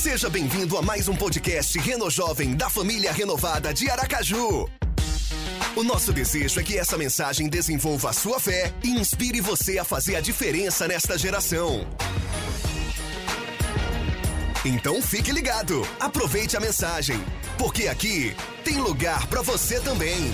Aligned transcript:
Seja 0.00 0.30
bem-vindo 0.30 0.78
a 0.78 0.82
mais 0.82 1.08
um 1.08 1.14
podcast 1.14 1.78
Reno 1.78 2.10
Jovem 2.10 2.56
da 2.56 2.70
família 2.70 3.12
renovada 3.12 3.74
de 3.74 3.90
Aracaju. 3.90 4.66
O 5.76 5.82
nosso 5.82 6.10
desejo 6.10 6.58
é 6.58 6.62
que 6.62 6.78
essa 6.78 6.96
mensagem 6.96 7.50
desenvolva 7.50 8.08
a 8.08 8.12
sua 8.14 8.40
fé 8.40 8.72
e 8.82 8.88
inspire 8.92 9.42
você 9.42 9.76
a 9.76 9.84
fazer 9.84 10.16
a 10.16 10.22
diferença 10.22 10.88
nesta 10.88 11.18
geração. 11.18 11.86
Então 14.64 15.02
fique 15.02 15.30
ligado, 15.32 15.86
aproveite 16.00 16.56
a 16.56 16.60
mensagem, 16.60 17.22
porque 17.58 17.86
aqui 17.86 18.34
tem 18.64 18.78
lugar 18.78 19.26
para 19.26 19.42
você 19.42 19.78
também. 19.80 20.32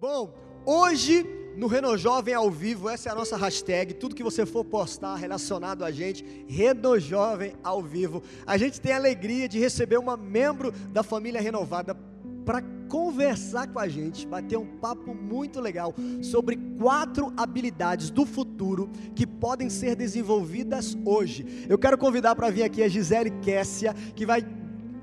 Bom, 0.00 0.34
hoje 0.66 1.24
no 1.58 1.66
Reno 1.66 1.98
Jovem 1.98 2.34
ao 2.34 2.48
vivo, 2.48 2.88
essa 2.88 3.08
é 3.08 3.12
a 3.12 3.16
nossa 3.16 3.36
hashtag. 3.36 3.92
Tudo 3.94 4.14
que 4.14 4.22
você 4.22 4.46
for 4.46 4.64
postar 4.64 5.16
relacionado 5.16 5.84
a 5.84 5.90
gente, 5.90 6.24
Reno 6.46 7.00
Jovem 7.00 7.54
ao 7.64 7.82
vivo. 7.82 8.22
A 8.46 8.56
gente 8.56 8.80
tem 8.80 8.92
a 8.92 8.96
alegria 8.96 9.48
de 9.48 9.58
receber 9.58 9.98
uma 9.98 10.16
membro 10.16 10.70
da 10.70 11.02
família 11.02 11.40
renovada 11.40 11.96
para 12.44 12.62
conversar 12.88 13.66
com 13.66 13.78
a 13.78 13.88
gente, 13.88 14.26
bater 14.26 14.56
um 14.56 14.78
papo 14.78 15.12
muito 15.14 15.60
legal 15.60 15.94
sobre 16.22 16.56
quatro 16.78 17.32
habilidades 17.36 18.08
do 18.08 18.24
futuro 18.24 18.88
que 19.14 19.26
podem 19.26 19.68
ser 19.68 19.96
desenvolvidas 19.96 20.96
hoje. 21.04 21.66
Eu 21.68 21.76
quero 21.76 21.98
convidar 21.98 22.34
para 22.36 22.50
vir 22.50 22.62
aqui 22.62 22.82
a 22.82 22.88
Gisele 22.88 23.30
Kessia, 23.42 23.92
que 24.14 24.24
vai 24.24 24.42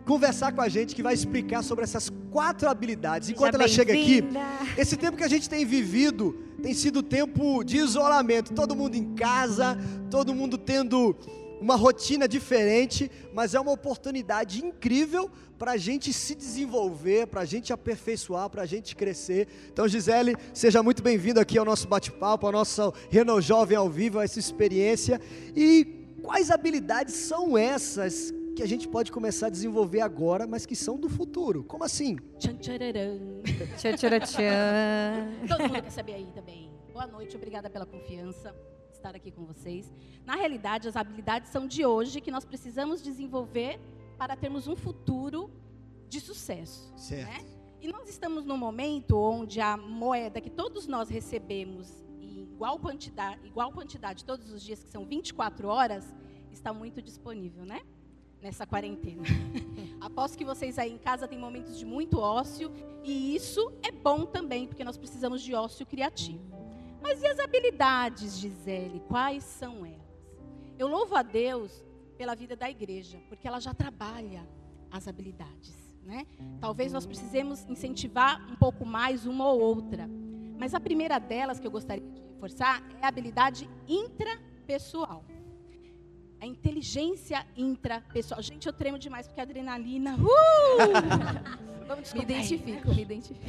conversar 0.06 0.54
com 0.54 0.62
a 0.62 0.70
gente, 0.70 0.96
que 0.96 1.04
vai 1.04 1.14
explicar 1.14 1.64
sobre 1.64 1.84
essas 1.84 2.12
quatro 2.32 2.70
habilidades. 2.70 3.30
Enquanto 3.30 3.56
ela 3.56 3.68
chega 3.68 3.94
aqui, 3.94 4.24
esse 4.78 4.96
tempo 4.96 5.18
que 5.18 5.24
a 5.24 5.28
gente 5.28 5.50
tem 5.50 5.66
vivido 5.66 6.38
tem 6.62 6.74
sido 6.74 7.04
tempo 7.04 7.64
de 7.64 7.78
isolamento, 7.78 8.54
todo 8.54 8.76
mundo 8.76 8.96
em 8.96 9.14
casa, 9.14 9.78
todo 10.10 10.34
mundo 10.34 10.58
tendo 10.58 11.16
uma 11.62 11.76
rotina 11.76 12.28
diferente, 12.28 13.10
mas 13.34 13.56
é 13.56 13.60
uma 13.60 13.72
oportunidade 13.72 14.64
incrível 14.64 15.30
para 15.58 15.72
a 15.72 15.78
gente 15.78 16.12
se 16.12 16.36
desenvolver, 16.36 17.28
para 17.28 17.42
a 17.42 17.46
gente 17.46 17.72
aperfeiçoar, 17.72 18.50
para 18.50 18.64
a 18.64 18.66
gente 18.66 18.96
crescer. 18.96 19.48
Então, 19.72 19.88
Gisele, 19.88 20.36
seja 20.54 20.84
muito 20.84 21.02
bem-vindo 21.02 21.40
aqui 21.40 21.58
ao 21.58 21.66
nosso 21.66 21.88
bate-papo, 21.88 22.46
ao 22.46 22.52
nosso 22.52 22.94
Renault 23.10 23.46
Jovem 23.46 23.78
ao 23.78 23.90
vivo, 23.90 24.20
a 24.20 24.24
essa 24.24 24.40
experiência. 24.40 25.20
E 25.56 25.88
quais 26.22 26.52
habilidades 26.52 27.16
são 27.16 27.58
essas 27.58 28.34
que 28.56 28.64
a 28.64 28.68
gente 28.68 28.88
pode 28.88 29.12
começar 29.12 29.48
a 29.48 29.50
desenvolver 29.50 30.00
agora, 30.00 30.48
mas 30.48 30.66
que 30.66 30.76
são 30.76 30.98
do 30.98 31.10
futuro. 31.10 31.64
Como 31.64 31.84
assim? 31.84 32.16
Tchan, 32.40 32.56
tchararam. 32.56 33.42
Tchan, 33.78 33.96
tchan, 33.98 34.20
tchan. 34.22 35.48
Todo 35.48 35.62
mundo 35.64 35.84
quer 35.84 35.92
saber 35.92 36.14
aí 36.14 36.32
também. 36.34 36.72
Boa 36.94 37.06
noite, 37.06 37.36
obrigada 37.36 37.70
pela 37.70 37.86
confiança 37.86 38.56
estar 38.94 39.14
aqui 39.14 39.30
com 39.30 39.46
vocês. 39.46 39.94
Na 40.26 40.36
realidade, 40.36 40.88
as 40.88 40.96
habilidades 40.96 41.52
são 41.52 41.68
de 41.68 41.86
hoje 41.86 42.22
que 42.22 42.32
nós 42.32 42.46
precisamos 42.46 43.04
desenvolver 43.04 43.78
para 44.18 44.36
termos 44.38 44.68
um 44.68 44.76
futuro 44.76 45.52
de 46.08 46.22
sucesso. 46.22 46.92
Certo. 46.96 47.28
Né? 47.28 47.46
E 47.82 47.88
nós 47.90 48.10
estamos 48.10 48.46
num 48.46 48.58
momento 48.58 49.18
onde 49.18 49.60
a 49.60 49.76
moeda 49.76 50.40
que 50.40 50.50
todos 50.50 50.88
nós 50.88 51.10
recebemos 51.10 52.04
em 52.20 52.44
igual 52.44 52.80
quantidade, 52.80 53.46
igual 53.46 53.72
quantidade 53.72 54.24
todos 54.24 54.50
os 54.52 54.64
dias, 54.64 54.82
que 54.82 54.90
são 54.90 55.06
24 55.06 55.68
horas, 55.68 56.16
está 56.52 56.74
muito 56.74 57.02
disponível, 57.02 57.66
né? 57.66 57.82
Nessa 58.46 58.68
quarentena. 58.68 59.24
Aposto 60.00 60.38
que 60.38 60.46
vocês 60.46 60.78
aí 60.78 60.92
em 60.92 61.00
casa 61.00 61.28
têm 61.28 61.40
momentos 61.40 61.80
de 61.80 61.84
muito 61.84 62.20
ócio 62.20 62.72
e 63.04 63.36
isso 63.36 63.74
é 63.82 63.92
bom 63.92 64.24
também, 64.24 64.68
porque 64.68 64.84
nós 64.84 64.98
precisamos 64.98 65.42
de 65.42 65.56
ócio 65.56 65.84
criativo. 65.84 66.46
Mas 67.02 67.24
e 67.24 67.26
as 67.26 67.40
habilidades, 67.40 68.38
Gisele? 68.38 69.00
Quais 69.08 69.44
são 69.44 69.84
elas? 69.84 70.00
Eu 70.78 70.88
louvo 70.88 71.16
a 71.16 71.24
Deus 71.24 71.84
pela 72.20 72.36
vida 72.36 72.56
da 72.56 72.70
igreja, 72.70 73.20
porque 73.30 73.48
ela 73.48 73.60
já 73.60 73.74
trabalha 73.74 74.48
as 74.92 75.08
habilidades. 75.08 75.74
Né? 76.04 76.28
Talvez 76.62 76.94
nós 76.94 77.08
precisemos 77.08 77.66
incentivar 77.68 78.48
um 78.52 78.56
pouco 78.56 78.86
mais 78.86 79.26
uma 79.26 79.50
ou 79.50 79.60
outra. 79.60 80.08
Mas 80.60 80.76
a 80.76 80.80
primeira 80.80 81.18
delas 81.18 81.60
que 81.60 81.66
eu 81.66 81.72
gostaria 81.72 82.08
de 82.08 82.22
reforçar 82.34 82.84
é 83.02 83.06
a 83.06 83.08
habilidade 83.08 83.68
intrapessoal 83.88 85.26
a 86.46 86.48
inteligência 86.48 87.46
intrapessoal. 87.58 88.42
Gente, 88.42 88.68
eu 88.68 88.74
tremo 88.74 89.00
demais 89.00 89.28
porque 89.28 89.40
a 89.40 89.44
adrenalina. 89.44 90.16
Uh! 90.16 91.86
Vamos 91.88 92.14
me 92.14 92.22
identifico, 92.22 92.88
me 92.90 93.02
identifico. 93.02 93.46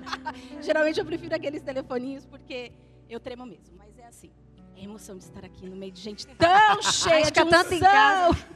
Geralmente 0.60 0.98
eu 0.98 1.04
prefiro 1.04 1.34
aqueles 1.34 1.62
telefoninhos 1.62 2.26
porque 2.26 2.72
eu 3.08 3.20
tremo 3.20 3.46
mesmo, 3.46 3.76
mas 3.76 3.98
é 3.98 4.06
assim. 4.06 4.30
É 4.76 4.82
emoção 4.82 5.16
de 5.16 5.24
estar 5.24 5.44
aqui 5.44 5.68
no 5.68 5.76
meio 5.76 5.92
de 5.92 6.00
gente 6.00 6.26
tão 6.26 6.80
cheia 6.82 7.30
de 7.30 7.40
unção. 7.40 7.48
tanto 7.48 7.74
em 7.74 7.80
casa. 7.80 8.46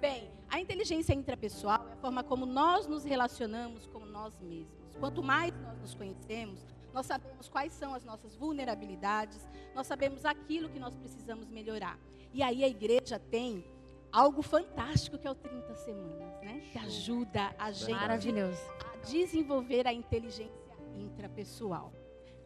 Bem, 0.00 0.30
a 0.48 0.60
inteligência 0.60 1.14
intrapessoal 1.14 1.86
é 1.88 1.92
a 1.92 1.96
forma 1.96 2.22
como 2.24 2.46
nós 2.46 2.86
nos 2.86 3.04
relacionamos 3.04 3.86
com 3.86 4.04
nós 4.06 4.38
mesmos. 4.40 4.96
Quanto 4.98 5.22
mais 5.22 5.52
nós 5.62 5.78
nos 5.80 5.94
conhecemos, 5.94 6.60
nós 6.92 7.06
sabemos 7.06 7.48
quais 7.48 7.72
são 7.72 7.94
as 7.94 8.04
nossas 8.04 8.34
vulnerabilidades, 8.34 9.48
nós 9.74 9.86
sabemos 9.86 10.24
aquilo 10.24 10.68
que 10.68 10.78
nós 10.78 10.94
precisamos 10.96 11.48
melhorar. 11.48 11.98
E 12.32 12.42
aí 12.42 12.62
a 12.64 12.68
igreja 12.68 13.18
tem 13.18 13.64
algo 14.12 14.42
fantástico 14.42 15.18
que 15.18 15.26
é 15.26 15.30
o 15.30 15.34
30 15.34 15.74
semanas, 15.76 16.40
né? 16.42 16.68
Que 16.72 16.78
ajuda 16.78 17.54
a 17.58 17.70
gente 17.70 17.92
Maravilhoso. 17.92 18.60
a 18.80 18.96
desenvolver 19.06 19.86
a 19.86 19.92
inteligência 19.92 20.50
intrapessoal. 20.96 21.92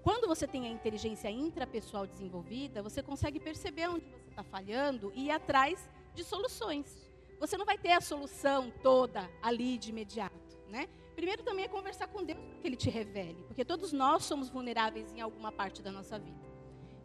Quando 0.02 0.28
você 0.28 0.46
tem 0.46 0.66
a 0.66 0.70
inteligência 0.70 1.30
intrapessoal 1.30 2.06
desenvolvida, 2.06 2.82
você 2.82 3.02
consegue 3.02 3.40
perceber 3.40 3.88
onde 3.88 4.04
você 4.04 4.28
está 4.28 4.42
falhando 4.42 5.10
e 5.14 5.26
ir 5.26 5.30
atrás 5.30 5.88
de 6.14 6.22
soluções. 6.22 7.10
Você 7.40 7.56
não 7.56 7.64
vai 7.64 7.78
ter 7.78 7.92
a 7.92 8.00
solução 8.00 8.70
toda 8.82 9.28
ali 9.42 9.78
de 9.78 9.90
imediato, 9.90 10.53
né? 10.68 10.88
Primeiro 11.14 11.42
também 11.42 11.64
é 11.64 11.68
conversar 11.68 12.08
com 12.08 12.24
Deus 12.24 12.38
para 12.38 12.58
que 12.58 12.66
Ele 12.66 12.76
te 12.76 12.90
revele, 12.90 13.44
porque 13.46 13.64
todos 13.64 13.92
nós 13.92 14.24
somos 14.24 14.48
vulneráveis 14.48 15.12
em 15.12 15.20
alguma 15.20 15.52
parte 15.52 15.82
da 15.82 15.92
nossa 15.92 16.18
vida. 16.18 16.44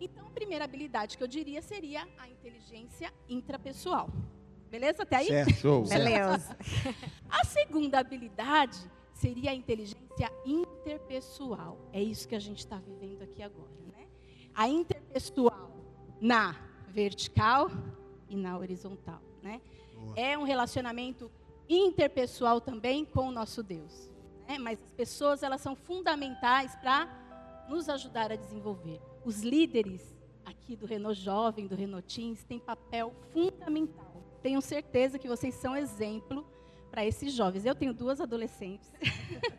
Então, 0.01 0.25
a 0.27 0.31
primeira 0.31 0.63
habilidade 0.63 1.17
que 1.17 1.23
eu 1.23 1.27
diria 1.27 1.61
seria 1.61 2.07
a 2.17 2.27
inteligência 2.29 3.13
intrapessoal. 3.27 4.09
Beleza? 4.69 5.03
Até 5.03 5.17
aí? 5.17 5.27
Certo. 5.27 5.83
Beleza. 5.89 6.57
A 7.29 7.43
segunda 7.43 7.99
habilidade 7.99 8.79
seria 9.13 9.51
a 9.51 9.53
inteligência 9.53 10.31
interpessoal. 10.45 11.77
É 11.91 12.01
isso 12.01 12.27
que 12.27 12.35
a 12.35 12.39
gente 12.39 12.59
está 12.59 12.77
vivendo 12.77 13.23
aqui 13.23 13.43
agora, 13.43 13.71
né? 13.95 14.07
A 14.55 14.67
interpessoal 14.67 15.71
na 16.21 16.55
vertical 16.87 17.69
e 18.29 18.35
na 18.35 18.57
horizontal, 18.57 19.21
né? 19.41 19.61
É 20.15 20.37
um 20.37 20.43
relacionamento 20.43 21.29
interpessoal 21.69 22.59
também 22.59 23.05
com 23.05 23.27
o 23.27 23.31
nosso 23.31 23.61
Deus. 23.61 24.09
Né? 24.47 24.57
Mas 24.57 24.81
as 24.81 24.91
pessoas 24.93 25.43
elas 25.43 25.61
são 25.61 25.75
fundamentais 25.75 26.75
para 26.77 27.07
nos 27.69 27.87
ajudar 27.87 28.31
a 28.31 28.35
desenvolver. 28.35 28.99
Os 29.23 29.41
líderes 29.41 30.17
aqui 30.43 30.75
do 30.75 30.87
Renault 30.87 31.19
Jovem, 31.19 31.67
do 31.67 31.75
Renault 31.75 32.13
Teens, 32.13 32.43
têm 32.43 32.59
papel 32.59 33.13
fundamental. 33.31 34.23
Tenho 34.41 34.61
certeza 34.61 35.19
que 35.19 35.27
vocês 35.27 35.53
são 35.53 35.75
exemplo 35.77 36.45
para 36.89 37.05
esses 37.05 37.33
jovens. 37.33 37.65
Eu 37.65 37.75
tenho 37.75 37.93
duas 37.93 38.19
adolescentes 38.19 38.91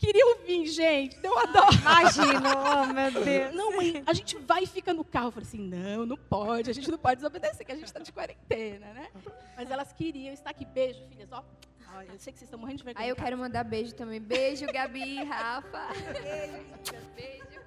queriam 0.00 0.38
vir, 0.38 0.66
gente. 0.66 1.18
Eu 1.22 1.38
adoro. 1.38 1.74
Imagino, 1.74 2.48
oh 2.48 2.92
meu 2.92 3.24
Deus. 3.24 3.54
Não, 3.54 3.76
mãe, 3.76 4.02
a 4.06 4.14
gente 4.14 4.36
vai 4.38 4.64
e 4.64 4.66
fica 4.66 4.94
no 4.94 5.04
carro. 5.04 5.28
Eu 5.28 5.32
falei 5.32 5.46
assim, 5.46 5.60
não, 5.60 6.06
não 6.06 6.16
pode, 6.16 6.70
a 6.70 6.72
gente 6.72 6.90
não 6.90 6.98
pode 6.98 7.16
desobedecer, 7.16 7.64
que 7.64 7.72
a 7.72 7.74
gente 7.76 7.84
está 7.84 8.00
de 8.00 8.10
quarentena, 8.10 8.92
né? 8.94 9.08
Mas 9.56 9.70
elas 9.70 9.92
queriam 9.92 10.32
estar 10.32 10.50
aqui. 10.50 10.64
Beijo, 10.64 11.04
filhas, 11.08 11.28
ó. 11.30 11.44
Olha, 11.96 12.08
eu 12.12 12.18
sei 12.18 12.32
que 12.32 12.38
vocês 12.38 12.48
estão 12.48 12.58
morrendo 12.58 12.78
de 12.78 12.84
vergonha. 12.84 13.04
Aí 13.04 13.10
eu 13.10 13.16
quero 13.16 13.36
mandar 13.36 13.64
beijo 13.64 13.94
também. 13.94 14.20
Beijo, 14.20 14.64
Gabi, 14.66 15.22
Rafa. 15.24 15.88
Beijo, 16.12 17.06
beijo. 17.14 17.60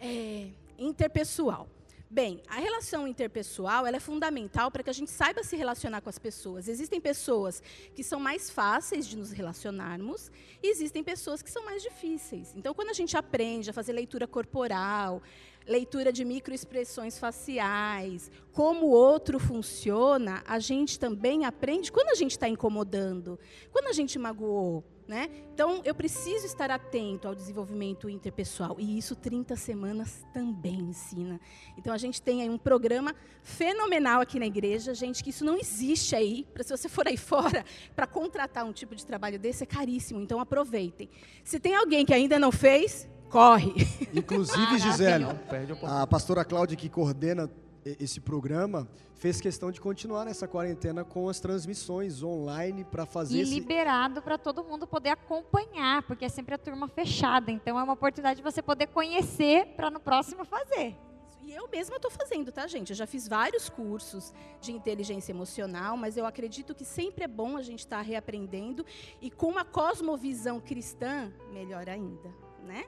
É, 0.00 0.48
interpessoal. 0.78 1.68
Bem, 2.14 2.40
a 2.46 2.60
relação 2.60 3.08
interpessoal 3.08 3.88
é 3.88 3.98
fundamental 3.98 4.70
para 4.70 4.84
que 4.84 4.90
a 4.90 4.92
gente 4.92 5.10
saiba 5.10 5.42
se 5.42 5.56
relacionar 5.56 6.00
com 6.00 6.08
as 6.08 6.16
pessoas. 6.16 6.68
Existem 6.68 7.00
pessoas 7.00 7.60
que 7.92 8.04
são 8.04 8.20
mais 8.20 8.48
fáceis 8.48 9.04
de 9.04 9.16
nos 9.16 9.32
relacionarmos 9.32 10.30
e 10.62 10.70
existem 10.70 11.02
pessoas 11.02 11.42
que 11.42 11.50
são 11.50 11.64
mais 11.64 11.82
difíceis. 11.82 12.54
Então, 12.54 12.72
quando 12.72 12.90
a 12.90 12.92
gente 12.92 13.16
aprende 13.16 13.68
a 13.68 13.72
fazer 13.72 13.92
leitura 13.92 14.28
corporal, 14.28 15.20
leitura 15.66 16.12
de 16.12 16.24
microexpressões 16.24 17.18
faciais, 17.18 18.30
como 18.52 18.86
o 18.86 18.90
outro 18.90 19.40
funciona, 19.40 20.40
a 20.46 20.60
gente 20.60 21.00
também 21.00 21.44
aprende 21.44 21.90
quando 21.90 22.10
a 22.10 22.14
gente 22.14 22.30
está 22.30 22.48
incomodando, 22.48 23.40
quando 23.72 23.88
a 23.88 23.92
gente 23.92 24.20
magoou. 24.20 24.84
Né? 25.06 25.28
Então, 25.52 25.82
eu 25.84 25.94
preciso 25.94 26.46
estar 26.46 26.70
atento 26.70 27.28
ao 27.28 27.34
desenvolvimento 27.34 28.08
interpessoal. 28.08 28.76
E 28.78 28.96
isso 28.96 29.14
30 29.14 29.54
semanas 29.54 30.24
também 30.32 30.80
ensina. 30.80 31.38
Então, 31.76 31.92
a 31.92 31.98
gente 31.98 32.22
tem 32.22 32.40
aí 32.40 32.48
um 32.48 32.56
programa 32.56 33.14
fenomenal 33.42 34.22
aqui 34.22 34.38
na 34.38 34.46
igreja. 34.46 34.94
Gente, 34.94 35.22
que 35.22 35.28
isso 35.28 35.44
não 35.44 35.58
existe 35.58 36.16
aí. 36.16 36.46
Para 36.54 36.62
se 36.62 36.70
você 36.74 36.88
for 36.88 37.06
aí 37.06 37.18
fora, 37.18 37.66
para 37.94 38.06
contratar 38.06 38.64
um 38.64 38.72
tipo 38.72 38.94
de 38.94 39.04
trabalho 39.04 39.38
desse, 39.38 39.62
é 39.62 39.66
caríssimo. 39.66 40.20
Então, 40.20 40.40
aproveitem. 40.40 41.10
Se 41.44 41.60
tem 41.60 41.74
alguém 41.74 42.06
que 42.06 42.14
ainda 42.14 42.38
não 42.38 42.50
fez, 42.50 43.06
corre. 43.28 43.74
Inclusive, 44.14 44.78
Gisele, 44.78 45.24
Não 45.24 45.36
perde 45.36 45.74
a 45.82 46.06
pastora 46.06 46.44
Cláudia, 46.46 46.78
que 46.78 46.88
coordena 46.88 47.50
esse 47.84 48.20
programa, 48.20 48.88
fez 49.14 49.40
questão 49.40 49.70
de 49.70 49.80
continuar 49.80 50.24
nessa 50.24 50.48
quarentena 50.48 51.04
com 51.04 51.28
as 51.28 51.40
transmissões 51.40 52.22
online 52.22 52.84
para 52.84 53.06
fazer 53.06 53.36
E 53.36 53.40
esse... 53.40 53.54
liberado 53.54 54.22
para 54.22 54.38
todo 54.38 54.64
mundo 54.64 54.86
poder 54.86 55.10
acompanhar, 55.10 56.02
porque 56.02 56.24
é 56.24 56.28
sempre 56.28 56.54
a 56.54 56.58
turma 56.58 56.88
fechada. 56.88 57.50
Então 57.50 57.78
é 57.78 57.82
uma 57.82 57.92
oportunidade 57.92 58.38
de 58.38 58.42
você 58.42 58.62
poder 58.62 58.88
conhecer 58.88 59.66
para 59.76 59.90
no 59.90 60.00
próximo 60.00 60.44
fazer. 60.44 60.96
E 61.42 61.52
eu 61.52 61.68
mesma 61.68 61.96
estou 61.96 62.10
fazendo, 62.10 62.50
tá, 62.50 62.66
gente? 62.66 62.90
Eu 62.90 62.96
já 62.96 63.06
fiz 63.06 63.28
vários 63.28 63.68
cursos 63.68 64.32
de 64.62 64.72
inteligência 64.72 65.30
emocional, 65.30 65.94
mas 65.94 66.16
eu 66.16 66.24
acredito 66.24 66.74
que 66.74 66.86
sempre 66.86 67.24
é 67.24 67.28
bom 67.28 67.58
a 67.58 67.62
gente 67.62 67.80
estar 67.80 68.00
reaprendendo 68.00 68.84
e 69.20 69.30
com 69.30 69.48
uma 69.48 69.64
cosmovisão 69.64 70.58
cristã, 70.58 71.30
melhor 71.52 71.86
ainda, 71.86 72.34
né? 72.62 72.86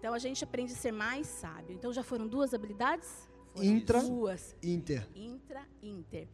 Então 0.00 0.12
a 0.12 0.18
gente 0.18 0.42
aprende 0.42 0.72
a 0.72 0.76
ser 0.76 0.90
mais 0.90 1.28
sábio. 1.28 1.76
Então 1.76 1.92
já 1.92 2.02
foram 2.02 2.26
duas 2.26 2.52
habilidades? 2.52 3.30
Intra. 3.56 4.02
Duas. 4.02 4.56
Inter. 4.62 5.08
Intra, 5.14 5.66
inter. 5.82 6.28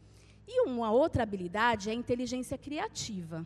E 0.47 0.61
uma 0.61 0.91
outra 0.91 1.23
habilidade 1.23 1.89
é 1.89 1.91
a 1.91 1.95
inteligência 1.95 2.57
criativa. 2.57 3.45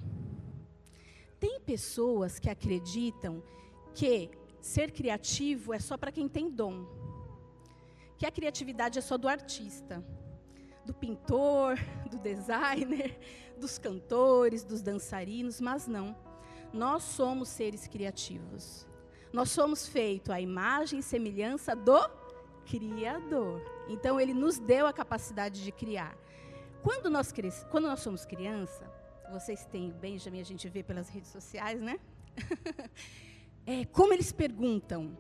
Tem 1.40 1.60
pessoas 1.60 2.40
que 2.40 2.50
acreditam 2.50 3.44
que 3.94 4.30
ser 4.62 4.92
criativo 4.92 5.74
é 5.74 5.80
só 5.80 5.98
para 5.98 6.12
quem 6.12 6.28
tem 6.30 6.50
dom. 6.50 6.86
Que 8.18 8.26
a 8.26 8.32
criatividade 8.32 8.98
é 8.98 9.02
só 9.02 9.18
do 9.18 9.28
artista, 9.28 10.04
do 10.86 10.94
pintor, 10.94 11.78
do 12.10 12.18
designer, 12.18 13.20
dos 13.60 13.78
cantores, 13.78 14.64
dos 14.64 14.82
dançarinos, 14.82 15.60
mas 15.60 15.88
não. 15.88 16.16
Nós 16.72 17.04
somos 17.04 17.50
seres 17.50 17.88
criativos. 17.88 18.88
Nós 19.34 19.50
somos 19.50 19.88
feitos 19.88 20.30
à 20.30 20.40
imagem 20.40 21.00
e 21.00 21.04
semelhança 21.04 21.76
do 21.76 22.00
Criador. 22.66 23.62
Então, 23.88 24.20
Ele 24.20 24.34
nos 24.34 24.60
deu 24.60 24.88
a 24.88 24.94
capacidade 24.94 25.64
de 25.64 25.72
criar. 25.72 26.18
Quando 26.82 27.10
nós. 27.10 27.34
Quando 27.72 27.88
nós 27.88 28.00
somos 28.00 28.26
criança, 28.26 28.92
vocês 29.32 29.66
têm 29.66 29.90
Benjamin, 29.90 30.42
a 30.42 30.46
gente 30.46 30.68
vê 30.68 30.84
pelas 30.84 31.10
redes 31.10 31.32
sociais, 31.32 31.82
né? 31.82 32.00
é, 33.66 33.86
como 33.86 34.14
eles 34.14 34.32
perguntam, 34.32 35.18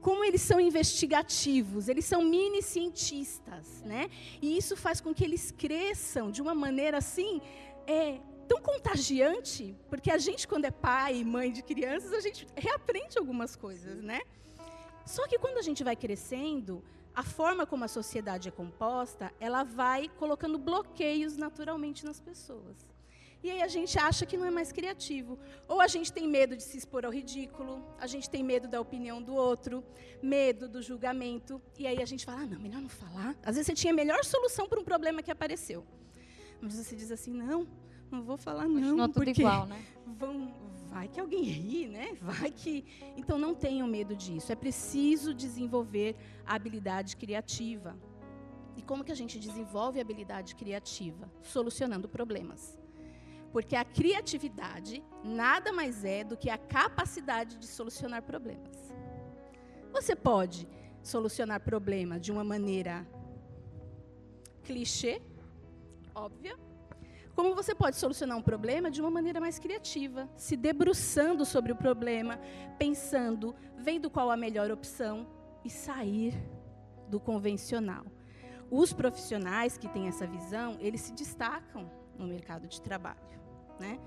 como 0.00 0.24
eles 0.24 0.42
são 0.42 0.60
investigativos, 0.60 1.88
eles 1.88 2.04
são 2.04 2.22
mini 2.24 2.62
cientistas, 2.62 3.82
né? 3.82 4.10
E 4.42 4.56
isso 4.56 4.76
faz 4.76 5.00
com 5.00 5.14
que 5.14 5.24
eles 5.24 5.50
cresçam 5.50 6.30
de 6.30 6.42
uma 6.42 6.54
maneira 6.54 6.98
assim, 6.98 7.40
é, 7.86 8.20
tão 8.46 8.60
contagiante, 8.60 9.74
porque 9.88 10.10
a 10.10 10.18
gente 10.18 10.46
quando 10.46 10.64
é 10.64 10.70
pai 10.70 11.16
e 11.16 11.24
mãe 11.24 11.50
de 11.50 11.62
crianças, 11.62 12.12
a 12.12 12.20
gente 12.20 12.46
reaprende 12.54 13.18
algumas 13.18 13.56
coisas, 13.56 14.02
né? 14.02 14.20
Só 15.06 15.26
que 15.28 15.38
quando 15.38 15.58
a 15.58 15.62
gente 15.62 15.82
vai 15.84 15.94
crescendo, 15.94 16.82
a 17.14 17.22
forma 17.22 17.64
como 17.64 17.84
a 17.84 17.88
sociedade 17.88 18.48
é 18.48 18.50
composta, 18.50 19.32
ela 19.40 19.62
vai 19.62 20.08
colocando 20.18 20.58
bloqueios 20.58 21.36
naturalmente 21.36 22.04
nas 22.04 22.20
pessoas. 22.20 22.76
E 23.42 23.50
aí 23.50 23.62
a 23.62 23.68
gente 23.68 23.96
acha 23.98 24.26
que 24.26 24.36
não 24.36 24.44
é 24.44 24.50
mais 24.50 24.72
criativo. 24.72 25.38
Ou 25.68 25.80
a 25.80 25.86
gente 25.86 26.12
tem 26.12 26.26
medo 26.26 26.56
de 26.56 26.62
se 26.62 26.76
expor 26.76 27.04
ao 27.04 27.12
ridículo, 27.12 27.82
a 28.00 28.06
gente 28.06 28.28
tem 28.28 28.42
medo 28.42 28.66
da 28.66 28.80
opinião 28.80 29.22
do 29.22 29.34
outro, 29.34 29.84
medo 30.20 30.68
do 30.68 30.82
julgamento. 30.82 31.62
E 31.78 31.86
aí 31.86 32.02
a 32.02 32.06
gente 32.06 32.24
fala, 32.24 32.40
ah, 32.40 32.46
não, 32.46 32.58
melhor 32.58 32.82
não 32.82 32.88
falar. 32.88 33.36
Às 33.44 33.54
vezes 33.54 33.66
você 33.66 33.74
tinha 33.74 33.92
a 33.92 33.96
melhor 33.96 34.24
solução 34.24 34.68
para 34.68 34.80
um 34.80 34.84
problema 34.84 35.22
que 35.22 35.30
apareceu. 35.30 35.86
Mas 36.60 36.74
você 36.74 36.96
diz 36.96 37.12
assim, 37.12 37.32
não, 37.32 37.68
não 38.10 38.22
vou 38.22 38.36
falar 38.36 38.66
não, 38.66 38.74
Continua 38.74 39.08
tudo 39.08 39.24
porque 39.24 39.40
igual, 39.42 39.66
né? 39.66 39.84
vão, 40.06 40.52
vai 40.96 41.08
que 41.08 41.20
alguém 41.20 41.42
ri, 41.42 41.86
né? 41.96 42.06
Vai 42.28 42.50
que. 42.50 42.74
Então 43.20 43.36
não 43.44 43.52
tenham 43.54 43.86
medo 43.96 44.14
disso. 44.24 44.50
É 44.50 44.56
preciso 44.66 45.34
desenvolver 45.44 46.10
a 46.44 46.54
habilidade 46.54 47.16
criativa. 47.22 47.90
E 48.78 48.82
como 48.88 49.04
que 49.04 49.12
a 49.16 49.20
gente 49.22 49.36
desenvolve 49.46 49.98
a 49.98 50.02
habilidade 50.06 50.54
criativa? 50.54 51.30
Solucionando 51.42 52.08
problemas. 52.08 52.62
Porque 53.52 53.76
a 53.82 53.84
criatividade 53.84 54.94
nada 55.42 55.70
mais 55.78 56.04
é 56.04 56.20
do 56.30 56.36
que 56.42 56.50
a 56.56 56.58
capacidade 56.58 57.52
de 57.62 57.66
solucionar 57.66 58.22
problemas. 58.22 58.76
Você 59.96 60.14
pode 60.30 60.68
solucionar 61.02 61.60
problema 61.60 62.14
de 62.24 62.30
uma 62.34 62.44
maneira 62.52 62.94
clichê, 64.64 65.22
óbvia, 66.14 66.54
como 67.36 67.54
você 67.54 67.74
pode 67.74 67.96
solucionar 67.96 68.38
um 68.38 68.42
problema 68.42 68.90
de 68.90 68.98
uma 68.98 69.10
maneira 69.10 69.38
mais 69.38 69.58
criativa, 69.58 70.26
se 70.36 70.56
debruçando 70.56 71.44
sobre 71.44 71.70
o 71.70 71.76
problema, 71.76 72.40
pensando, 72.78 73.54
vendo 73.76 74.08
qual 74.08 74.30
a 74.30 74.36
melhor 74.38 74.70
opção 74.70 75.26
e 75.62 75.68
sair 75.68 76.34
do 77.10 77.20
convencional. 77.20 78.06
Os 78.70 78.94
profissionais 78.94 79.76
que 79.76 79.86
têm 79.86 80.08
essa 80.08 80.26
visão, 80.26 80.78
eles 80.80 81.02
se 81.02 81.12
destacam 81.12 81.90
no 82.18 82.26
mercado 82.26 82.66
de 82.66 82.80
trabalho. 82.80 83.38
Né? 83.78 84.00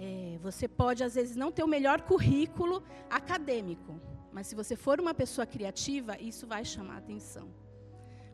É, 0.00 0.36
você 0.42 0.66
pode, 0.66 1.04
às 1.04 1.14
vezes, 1.14 1.36
não 1.36 1.52
ter 1.52 1.62
o 1.62 1.68
melhor 1.68 2.02
currículo 2.02 2.82
acadêmico, 3.08 4.00
mas 4.32 4.48
se 4.48 4.56
você 4.56 4.74
for 4.74 5.00
uma 5.00 5.14
pessoa 5.14 5.46
criativa, 5.46 6.20
isso 6.20 6.48
vai 6.48 6.64
chamar 6.64 6.96
atenção. 6.96 7.48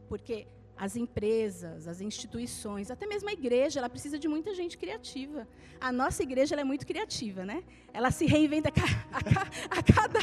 Porque 0.08 0.48
as 0.76 0.96
empresas, 0.96 1.86
as 1.86 2.00
instituições, 2.00 2.90
até 2.90 3.06
mesmo 3.06 3.28
a 3.28 3.32
igreja, 3.32 3.78
ela 3.78 3.88
precisa 3.88 4.18
de 4.18 4.26
muita 4.26 4.54
gente 4.54 4.76
criativa. 4.76 5.46
A 5.80 5.92
nossa 5.92 6.22
igreja 6.22 6.54
ela 6.54 6.62
é 6.62 6.64
muito 6.64 6.86
criativa, 6.86 7.44
né? 7.44 7.62
Ela 7.92 8.10
se 8.10 8.26
reinventa 8.26 8.70
a, 8.70 9.18
a 9.18 9.78
a 9.78 9.82
cada 9.82 10.18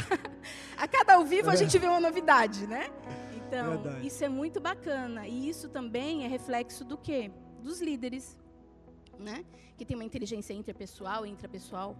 a 0.76 0.88
cada 0.88 1.14
ao 1.14 1.24
vivo 1.24 1.50
a 1.50 1.56
gente 1.56 1.78
vê 1.78 1.86
uma 1.86 2.00
novidade, 2.00 2.66
né? 2.66 2.90
Então, 3.36 3.70
Verdade. 3.70 4.06
isso 4.06 4.24
é 4.24 4.28
muito 4.28 4.60
bacana 4.60 5.26
e 5.26 5.48
isso 5.48 5.68
também 5.68 6.24
é 6.24 6.28
reflexo 6.28 6.84
do 6.84 6.96
quê? 6.96 7.30
Dos 7.62 7.80
líderes, 7.80 8.38
né? 9.18 9.44
Que 9.76 9.84
tem 9.84 9.96
uma 9.96 10.04
inteligência 10.04 10.52
interpessoal 10.52 11.26
e 11.26 11.30
intrapessoal 11.30 11.96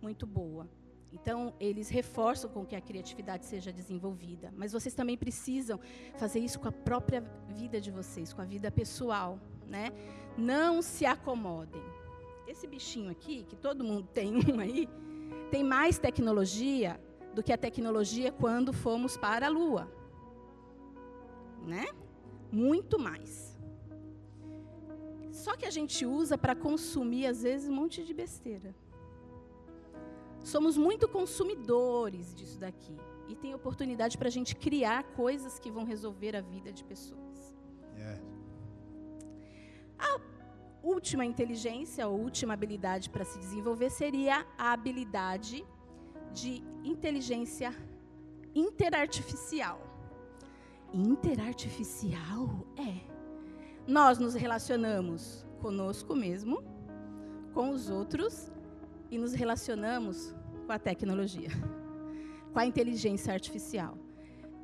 muito 0.00 0.26
boa. 0.26 0.68
Então, 1.12 1.54
eles 1.58 1.88
reforçam 1.88 2.50
com 2.50 2.66
que 2.66 2.76
a 2.76 2.80
criatividade 2.80 3.46
seja 3.46 3.72
desenvolvida. 3.72 4.52
Mas 4.56 4.72
vocês 4.72 4.94
também 4.94 5.16
precisam 5.16 5.80
fazer 6.16 6.40
isso 6.40 6.60
com 6.60 6.68
a 6.68 6.72
própria 6.72 7.20
vida 7.48 7.80
de 7.80 7.90
vocês, 7.90 8.32
com 8.32 8.42
a 8.42 8.44
vida 8.44 8.70
pessoal. 8.70 9.38
Né? 9.66 9.90
Não 10.36 10.82
se 10.82 11.06
acomodem. 11.06 11.82
Esse 12.46 12.66
bichinho 12.66 13.10
aqui, 13.10 13.44
que 13.44 13.56
todo 13.56 13.84
mundo 13.84 14.08
tem 14.12 14.34
um 14.36 14.60
aí, 14.60 14.88
tem 15.50 15.64
mais 15.64 15.98
tecnologia 15.98 17.00
do 17.34 17.42
que 17.42 17.52
a 17.52 17.58
tecnologia 17.58 18.30
quando 18.30 18.72
fomos 18.72 19.16
para 19.16 19.46
a 19.46 19.50
Lua. 19.50 19.90
Né? 21.66 21.86
Muito 22.52 22.98
mais. 22.98 23.58
Só 25.30 25.56
que 25.56 25.64
a 25.64 25.70
gente 25.70 26.04
usa 26.04 26.36
para 26.36 26.54
consumir, 26.54 27.26
às 27.26 27.42
vezes, 27.42 27.68
um 27.68 27.74
monte 27.74 28.04
de 28.04 28.12
besteira. 28.12 28.74
Somos 30.44 30.76
muito 30.76 31.08
consumidores 31.08 32.34
disso 32.34 32.58
daqui. 32.58 32.96
E 33.28 33.34
tem 33.34 33.54
oportunidade 33.54 34.16
para 34.16 34.28
a 34.28 34.30
gente 34.30 34.56
criar 34.56 35.02
coisas 35.14 35.58
que 35.58 35.70
vão 35.70 35.84
resolver 35.84 36.34
a 36.34 36.40
vida 36.40 36.72
de 36.72 36.82
pessoas. 36.82 37.56
É. 37.96 38.38
Última 40.82 41.24
inteligência, 41.24 42.08
ou 42.08 42.18
última 42.18 42.54
habilidade 42.54 43.10
para 43.10 43.24
se 43.24 43.38
desenvolver 43.38 43.90
seria 43.90 44.46
a 44.56 44.72
habilidade 44.72 45.62
de 46.32 46.62
inteligência 46.84 47.74
interartificial. 48.54 49.80
Interartificial? 50.94 52.64
É. 52.76 53.00
Nós 53.86 54.18
nos 54.18 54.34
relacionamos 54.34 55.46
conosco 55.60 56.14
mesmo, 56.14 56.62
com 57.52 57.70
os 57.70 57.90
outros 57.90 58.50
e 59.10 59.18
nos 59.18 59.32
relacionamos 59.32 60.34
com 60.66 60.72
a 60.72 60.78
tecnologia, 60.78 61.50
com 62.52 62.58
a 62.58 62.66
inteligência 62.66 63.32
artificial. 63.32 63.96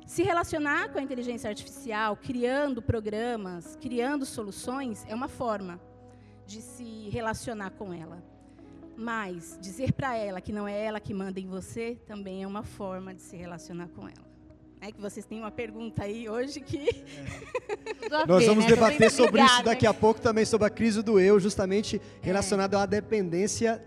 Se 0.05 0.21
relacionar 0.21 0.89
com 0.89 0.99
a 0.99 1.01
inteligência 1.01 1.49
artificial, 1.49 2.15
criando 2.15 2.81
programas, 2.81 3.75
criando 3.81 4.25
soluções, 4.25 5.03
é 5.07 5.15
uma 5.15 5.27
forma 5.27 5.81
de 6.45 6.61
se 6.61 7.09
relacionar 7.09 7.71
com 7.71 7.91
ela. 7.91 8.23
Mas 8.95 9.57
dizer 9.59 9.93
para 9.93 10.15
ela 10.15 10.39
que 10.39 10.53
não 10.53 10.67
é 10.67 10.85
ela 10.85 10.99
que 10.99 11.13
manda 11.13 11.39
em 11.39 11.47
você 11.47 11.97
também 12.05 12.43
é 12.43 12.47
uma 12.47 12.63
forma 12.63 13.13
de 13.13 13.21
se 13.21 13.35
relacionar 13.35 13.89
com 13.89 14.03
ela. 14.03 14.25
É 14.79 14.91
que 14.91 15.01
vocês 15.01 15.25
têm 15.25 15.39
uma 15.39 15.49
pergunta 15.49 16.03
aí 16.03 16.29
hoje 16.29 16.59
que 16.61 16.87
a 18.11 18.27
Nós 18.27 18.43
ver, 18.43 18.49
vamos 18.49 18.65
né? 18.65 18.69
Debater 18.69 19.09
sobre 19.09 19.41
isso 19.41 19.51
ligada. 19.51 19.71
daqui 19.71 19.87
a 19.87 19.93
pouco 19.93 20.21
também, 20.21 20.45
sobre 20.45 20.67
a 20.67 20.69
crise 20.69 21.01
do 21.01 21.19
eu, 21.19 21.39
justamente 21.39 21.99
relacionado 22.21 22.75
à 22.75 22.85
dependência 22.85 23.83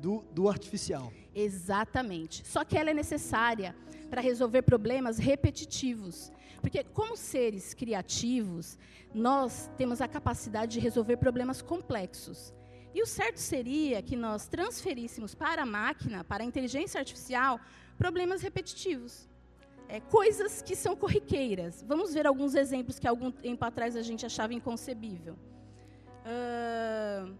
do, 0.00 0.24
do 0.32 0.48
artificial. 0.48 1.12
Exatamente. 1.34 2.46
Só 2.46 2.64
que 2.64 2.76
ela 2.78 2.90
é 2.90 2.94
necessária 2.94 3.74
para 4.10 4.20
resolver 4.20 4.62
problemas 4.62 5.18
repetitivos. 5.18 6.32
Porque, 6.60 6.82
como 6.82 7.16
seres 7.16 7.74
criativos, 7.74 8.78
nós 9.14 9.70
temos 9.76 10.00
a 10.00 10.08
capacidade 10.08 10.72
de 10.72 10.80
resolver 10.80 11.16
problemas 11.16 11.62
complexos. 11.62 12.52
E 12.94 13.02
o 13.02 13.06
certo 13.06 13.38
seria 13.38 14.02
que 14.02 14.16
nós 14.16 14.48
transferíssemos 14.48 15.34
para 15.34 15.62
a 15.62 15.66
máquina, 15.66 16.24
para 16.24 16.42
a 16.42 16.46
inteligência 16.46 16.98
artificial, 16.98 17.60
problemas 17.96 18.42
repetitivos. 18.42 19.28
é, 19.88 20.00
coisas 20.00 20.62
que 20.62 20.76
são 20.76 20.94
corriqueiras. 20.94 21.82
Vamos 21.86 22.12
ver 22.12 22.26
alguns 22.26 22.54
exemplos 22.54 22.98
que 22.98 23.08
algum 23.08 23.30
tempo 23.30 23.64
atrás 23.64 23.96
a 23.96 24.02
gente 24.02 24.24
achava 24.24 24.52
inconcebível. 24.52 25.34
Uh, 26.24 27.34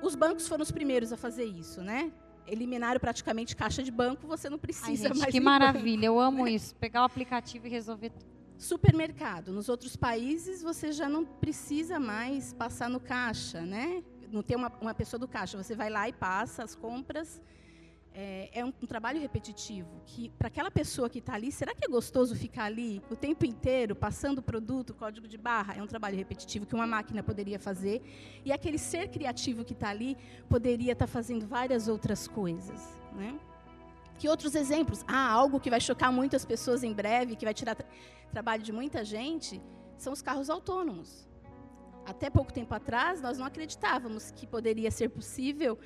os 0.00 0.14
bancos 0.14 0.48
foram 0.48 0.62
os 0.62 0.70
primeiros 0.70 1.12
a 1.12 1.16
fazer 1.16 1.44
isso, 1.44 1.82
né? 1.82 2.12
Eliminaram 2.46 2.98
praticamente 2.98 3.54
caixa 3.54 3.82
de 3.82 3.90
banco, 3.90 4.26
você 4.26 4.48
não 4.50 4.58
precisa 4.58 4.88
Ai, 4.88 4.96
gente, 4.96 5.18
mais. 5.18 5.30
que 5.30 5.40
maravilha, 5.40 6.06
eu 6.06 6.18
amo 6.18 6.44
né? 6.44 6.52
isso. 6.52 6.74
Pegar 6.76 7.02
o 7.02 7.04
aplicativo 7.04 7.66
e 7.66 7.70
resolver 7.70 8.10
tudo. 8.10 8.32
Supermercado. 8.58 9.52
Nos 9.52 9.68
outros 9.68 9.96
países, 9.96 10.62
você 10.62 10.92
já 10.92 11.08
não 11.08 11.24
precisa 11.24 11.98
mais 11.98 12.52
passar 12.52 12.88
no 12.88 13.00
caixa, 13.00 13.62
né? 13.62 14.02
Não 14.30 14.42
tem 14.42 14.56
uma, 14.56 14.72
uma 14.80 14.94
pessoa 14.94 15.18
do 15.18 15.28
caixa. 15.28 15.60
Você 15.60 15.74
vai 15.74 15.90
lá 15.90 16.08
e 16.08 16.12
passa 16.12 16.62
as 16.62 16.74
compras. 16.74 17.40
É, 18.14 18.50
é 18.52 18.64
um, 18.64 18.68
um 18.68 18.86
trabalho 18.86 19.18
repetitivo 19.18 19.88
que, 20.04 20.28
para 20.30 20.48
aquela 20.48 20.70
pessoa 20.70 21.08
que 21.08 21.18
está 21.18 21.32
ali, 21.32 21.50
será 21.50 21.74
que 21.74 21.86
é 21.86 21.88
gostoso 21.88 22.36
ficar 22.36 22.64
ali 22.64 23.02
o 23.10 23.16
tempo 23.16 23.46
inteiro 23.46 23.96
passando 23.96 24.38
o 24.38 24.42
produto, 24.42 24.92
código 24.92 25.26
de 25.26 25.38
barra? 25.38 25.74
É 25.76 25.82
um 25.82 25.86
trabalho 25.86 26.16
repetitivo 26.16 26.66
que 26.66 26.74
uma 26.74 26.86
máquina 26.86 27.22
poderia 27.22 27.58
fazer. 27.58 28.02
E 28.44 28.52
aquele 28.52 28.76
ser 28.76 29.08
criativo 29.08 29.64
que 29.64 29.72
está 29.72 29.88
ali 29.88 30.16
poderia 30.48 30.92
estar 30.92 31.06
tá 31.06 31.12
fazendo 31.12 31.46
várias 31.46 31.88
outras 31.88 32.28
coisas, 32.28 33.00
né? 33.14 33.38
Que 34.18 34.28
outros 34.28 34.54
exemplos? 34.54 35.02
Ah, 35.08 35.30
algo 35.30 35.58
que 35.58 35.70
vai 35.70 35.80
chocar 35.80 36.12
muitas 36.12 36.44
pessoas 36.44 36.84
em 36.84 36.92
breve, 36.92 37.34
que 37.34 37.44
vai 37.44 37.54
tirar 37.54 37.74
tra 37.74 37.86
trabalho 38.30 38.62
de 38.62 38.72
muita 38.72 39.04
gente, 39.04 39.60
são 39.96 40.12
os 40.12 40.22
carros 40.22 40.48
autônomos. 40.48 41.28
Até 42.06 42.30
pouco 42.30 42.52
tempo 42.52 42.74
atrás, 42.74 43.20
nós 43.20 43.38
não 43.38 43.46
acreditávamos 43.46 44.30
que 44.30 44.46
poderia 44.46 44.90
ser 44.90 45.08
possível 45.08 45.78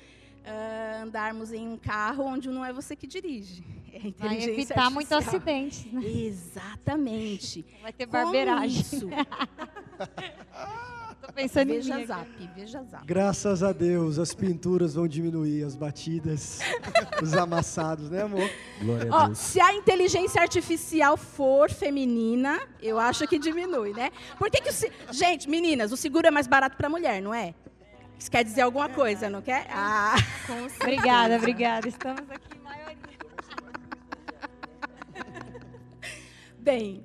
uh, 0.47 1.03
andarmos 1.03 1.51
em 1.51 1.67
um 1.67 1.77
carro 1.77 2.23
onde 2.23 2.49
não 2.49 2.63
é 2.63 2.71
você 2.71 2.95
que 2.95 3.07
dirige. 3.07 3.63
É 3.97 4.11
Vai 4.27 4.43
evitar 4.43 4.91
muito 4.91 5.11
acidentes. 5.11 5.91
Né? 5.91 6.05
Exatamente. 6.05 7.65
Vai 7.81 7.91
ter 7.91 8.05
barbeiragem. 8.05 8.81
Isso. 8.81 9.09
Tô 11.19 11.33
pensando 11.33 11.69
veja 11.69 11.99
em 11.99 12.05
zap, 12.05 12.49
veja 12.55 12.83
zap. 12.83 13.05
Graças 13.05 13.63
a 13.63 13.73
Deus, 13.73 14.19
as 14.19 14.35
pinturas 14.35 14.93
vão 14.93 15.07
diminuir, 15.07 15.63
as 15.63 15.75
batidas, 15.75 16.59
os 17.21 17.33
amassados, 17.33 18.09
né, 18.09 18.21
amor? 18.21 18.49
Glória 18.79 19.11
a 19.11 19.15
Ó, 19.15 19.25
Deus. 19.27 19.37
se 19.39 19.59
a 19.59 19.73
inteligência 19.73 20.41
artificial 20.41 21.17
for 21.17 21.71
feminina, 21.71 22.59
eu 22.81 22.99
acho 22.99 23.27
que 23.27 23.39
diminui, 23.39 23.93
né? 23.93 24.11
Por 24.37 24.51
que 24.51 24.61
que 24.61 24.69
o 24.69 25.13
Gente, 25.13 25.49
meninas, 25.49 25.91
o 25.91 25.97
seguro 25.97 26.27
é 26.27 26.31
mais 26.31 26.45
barato 26.45 26.77
para 26.77 26.87
mulher, 26.87 27.19
não 27.21 27.33
é? 27.33 27.55
Isso 28.17 28.31
quer 28.31 28.43
dizer 28.43 28.61
alguma 28.61 28.89
coisa, 28.89 29.29
não 29.29 29.41
quer? 29.41 29.67
Ah, 29.69 30.15
Obrigada, 30.81 31.37
obrigada. 31.37 31.87
Estamos 31.87 32.29
aqui 32.29 32.57
em 32.57 32.61
maioria. 32.61 32.97
bem. 36.57 37.03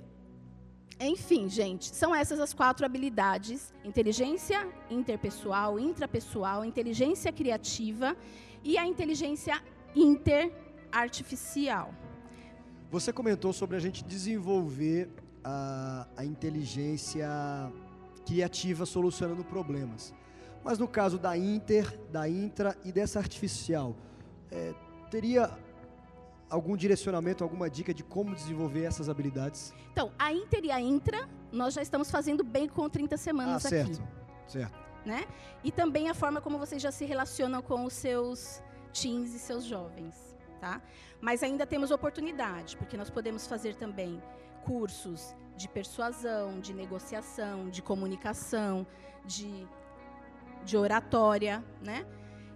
Enfim, 0.98 1.48
gente, 1.48 1.94
são 1.94 2.14
essas 2.14 2.38
as 2.38 2.54
quatro 2.54 2.86
habilidades: 2.86 3.74
inteligência 3.84 4.66
interpessoal, 4.88 5.78
intrapessoal, 5.78 6.64
inteligência 6.64 7.32
criativa 7.32 8.16
e 8.62 8.78
a 8.78 8.86
inteligência 8.86 9.60
interartificial. 9.94 11.92
Você 12.90 13.12
comentou 13.12 13.52
sobre 13.52 13.76
a 13.76 13.80
gente 13.80 14.04
desenvolver 14.04 15.10
a, 15.42 16.06
a 16.16 16.24
inteligência 16.24 17.28
criativa 18.24 18.86
solucionando 18.86 19.44
problemas. 19.44 20.14
Mas 20.64 20.78
no 20.78 20.86
caso 20.88 21.18
da 21.18 21.36
inter, 21.36 21.98
da 22.10 22.28
intra 22.28 22.76
e 22.84 22.92
dessa 22.92 23.18
artificial, 23.18 23.96
é, 24.50 24.72
teria 25.10 25.50
algum 26.48 26.76
direcionamento, 26.76 27.42
alguma 27.42 27.68
dica 27.68 27.92
de 27.92 28.04
como 28.04 28.34
desenvolver 28.34 28.84
essas 28.84 29.08
habilidades? 29.08 29.72
Então, 29.92 30.12
a 30.18 30.32
inter 30.32 30.64
e 30.64 30.70
a 30.70 30.80
intra, 30.80 31.28
nós 31.50 31.74
já 31.74 31.82
estamos 31.82 32.10
fazendo 32.10 32.44
bem 32.44 32.68
com 32.68 32.88
30 32.88 33.14
Ah, 33.14 33.18
semanas 33.18 33.66
aqui. 33.66 33.74
certo. 33.76 34.02
Certo. 34.46 34.78
né? 35.04 35.26
E 35.64 35.72
também 35.72 36.08
a 36.08 36.14
forma 36.14 36.40
como 36.40 36.58
vocês 36.58 36.80
já 36.80 36.92
se 36.92 37.04
relacionam 37.04 37.60
com 37.62 37.84
os 37.84 37.92
seus 37.94 38.62
teens 38.92 39.34
e 39.34 39.38
seus 39.38 39.64
jovens, 39.64 40.14
tá? 40.60 40.80
Mas 41.20 41.42
ainda 41.42 41.66
temos 41.66 41.90
oportunidade, 41.90 42.76
porque 42.76 42.96
nós 42.96 43.10
podemos 43.10 43.46
fazer 43.46 43.74
também 43.74 44.22
cursos 44.64 45.34
de 45.56 45.68
persuasão, 45.68 46.60
de 46.60 46.72
negociação, 46.72 47.68
de 47.70 47.82
comunicação, 47.82 48.86
de, 49.24 49.66
de 50.64 50.76
oratória, 50.76 51.64
né? 51.82 52.06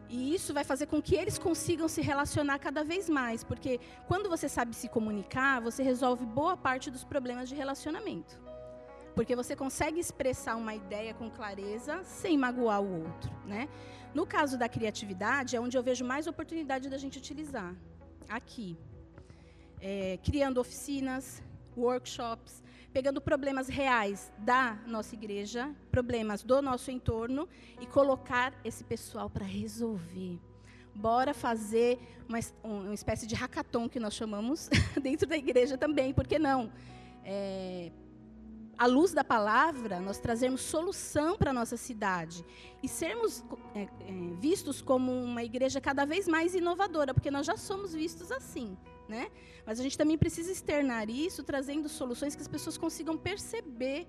E 0.09 0.35
isso 0.35 0.55
vai 0.55 0.63
fazer 0.63 0.87
com 0.87 1.03
que 1.03 1.17
eles 1.17 1.37
consigam 1.37 1.89
se 1.89 2.01
relacionar 2.01 2.59
cada 2.59 2.85
vez 2.85 3.09
mais, 3.09 3.43
porque 3.43 3.81
quando 4.07 4.29
você 4.29 4.49
sabe 4.49 4.75
se 4.75 4.89
comunicar, 4.89 5.61
você 5.61 5.83
resolve 5.83 6.25
boa 6.25 6.57
parte 6.57 6.91
dos 6.91 7.03
problemas 7.03 7.49
de 7.49 7.55
relacionamento. 7.55 8.41
Porque 9.17 9.35
você 9.35 9.57
consegue 9.57 9.99
expressar 9.99 10.57
uma 10.57 10.75
ideia 10.75 11.13
com 11.15 11.29
clareza 11.31 12.05
sem 12.05 12.37
magoar 12.39 12.83
o 12.83 13.05
outro, 13.05 13.33
né? 13.45 13.69
No 14.15 14.27
caso 14.27 14.57
da 14.57 14.69
criatividade, 14.69 15.57
é 15.57 15.61
onde 15.61 15.77
eu 15.77 15.83
vejo 15.83 16.05
mais 16.05 16.27
oportunidade 16.27 16.89
da 16.89 16.99
gente 16.99 17.19
utilizar. 17.19 17.75
Aqui. 18.29 18.79
É, 19.81 20.19
criando 20.23 20.59
oficinas, 20.59 21.43
workshops, 21.77 22.63
pegando 22.97 23.21
problemas 23.21 23.69
reais 23.69 24.33
da 24.39 24.79
nossa 24.87 25.15
igreja, 25.15 25.71
problemas 25.91 26.43
do 26.43 26.63
nosso 26.63 26.91
entorno 26.91 27.47
e 27.79 27.85
colocar 27.85 28.55
esse 28.65 28.83
pessoal 28.85 29.29
para 29.29 29.45
resolver. 29.45 30.41
Bora 30.95 31.35
fazer 31.35 31.99
uma, 32.27 32.39
um- 32.65 32.85
uma 32.87 32.95
espécie 32.95 33.27
de 33.27 33.35
hackathon 33.35 33.87
que 33.87 34.01
nós 34.01 34.15
chamamos 34.15 34.71
dentro 35.03 35.29
da 35.29 35.37
igreja 35.37 35.77
também, 35.77 36.15
por 36.15 36.27
que 36.27 36.39
não? 36.39 36.73
É, 37.23 37.93
à 38.79 38.87
luz 38.87 39.13
da 39.13 39.25
palavra, 39.25 40.01
nós 40.01 40.19
trazermos 40.19 40.61
solução 40.61 41.37
para 41.37 41.51
a 41.51 41.53
nossa 41.53 41.77
cidade 41.77 42.45
e 42.83 42.89
sermos 42.89 43.45
é, 43.75 43.83
é, 43.83 43.89
vistos 44.39 44.83
como 44.83 45.13
uma 45.13 45.43
igreja 45.43 45.81
cada 45.81 46.05
vez 46.05 46.29
mais 46.29 46.55
inovadora, 46.55 47.15
porque 47.15 47.31
nós 47.31 47.47
já 47.47 47.57
somos 47.57 47.95
vistos 47.95 48.31
assim, 48.31 48.77
né? 49.09 49.31
Mas 49.65 49.81
a 49.81 49.83
gente 49.83 49.97
também 49.97 50.19
precisa 50.19 50.53
externar 50.53 51.09
isso, 51.09 51.43
trazendo 51.43 51.89
soluções 51.89 52.35
que 52.35 52.43
as 52.43 52.49
pessoas 52.49 52.77
consigam 52.77 53.17
perceber 53.17 54.07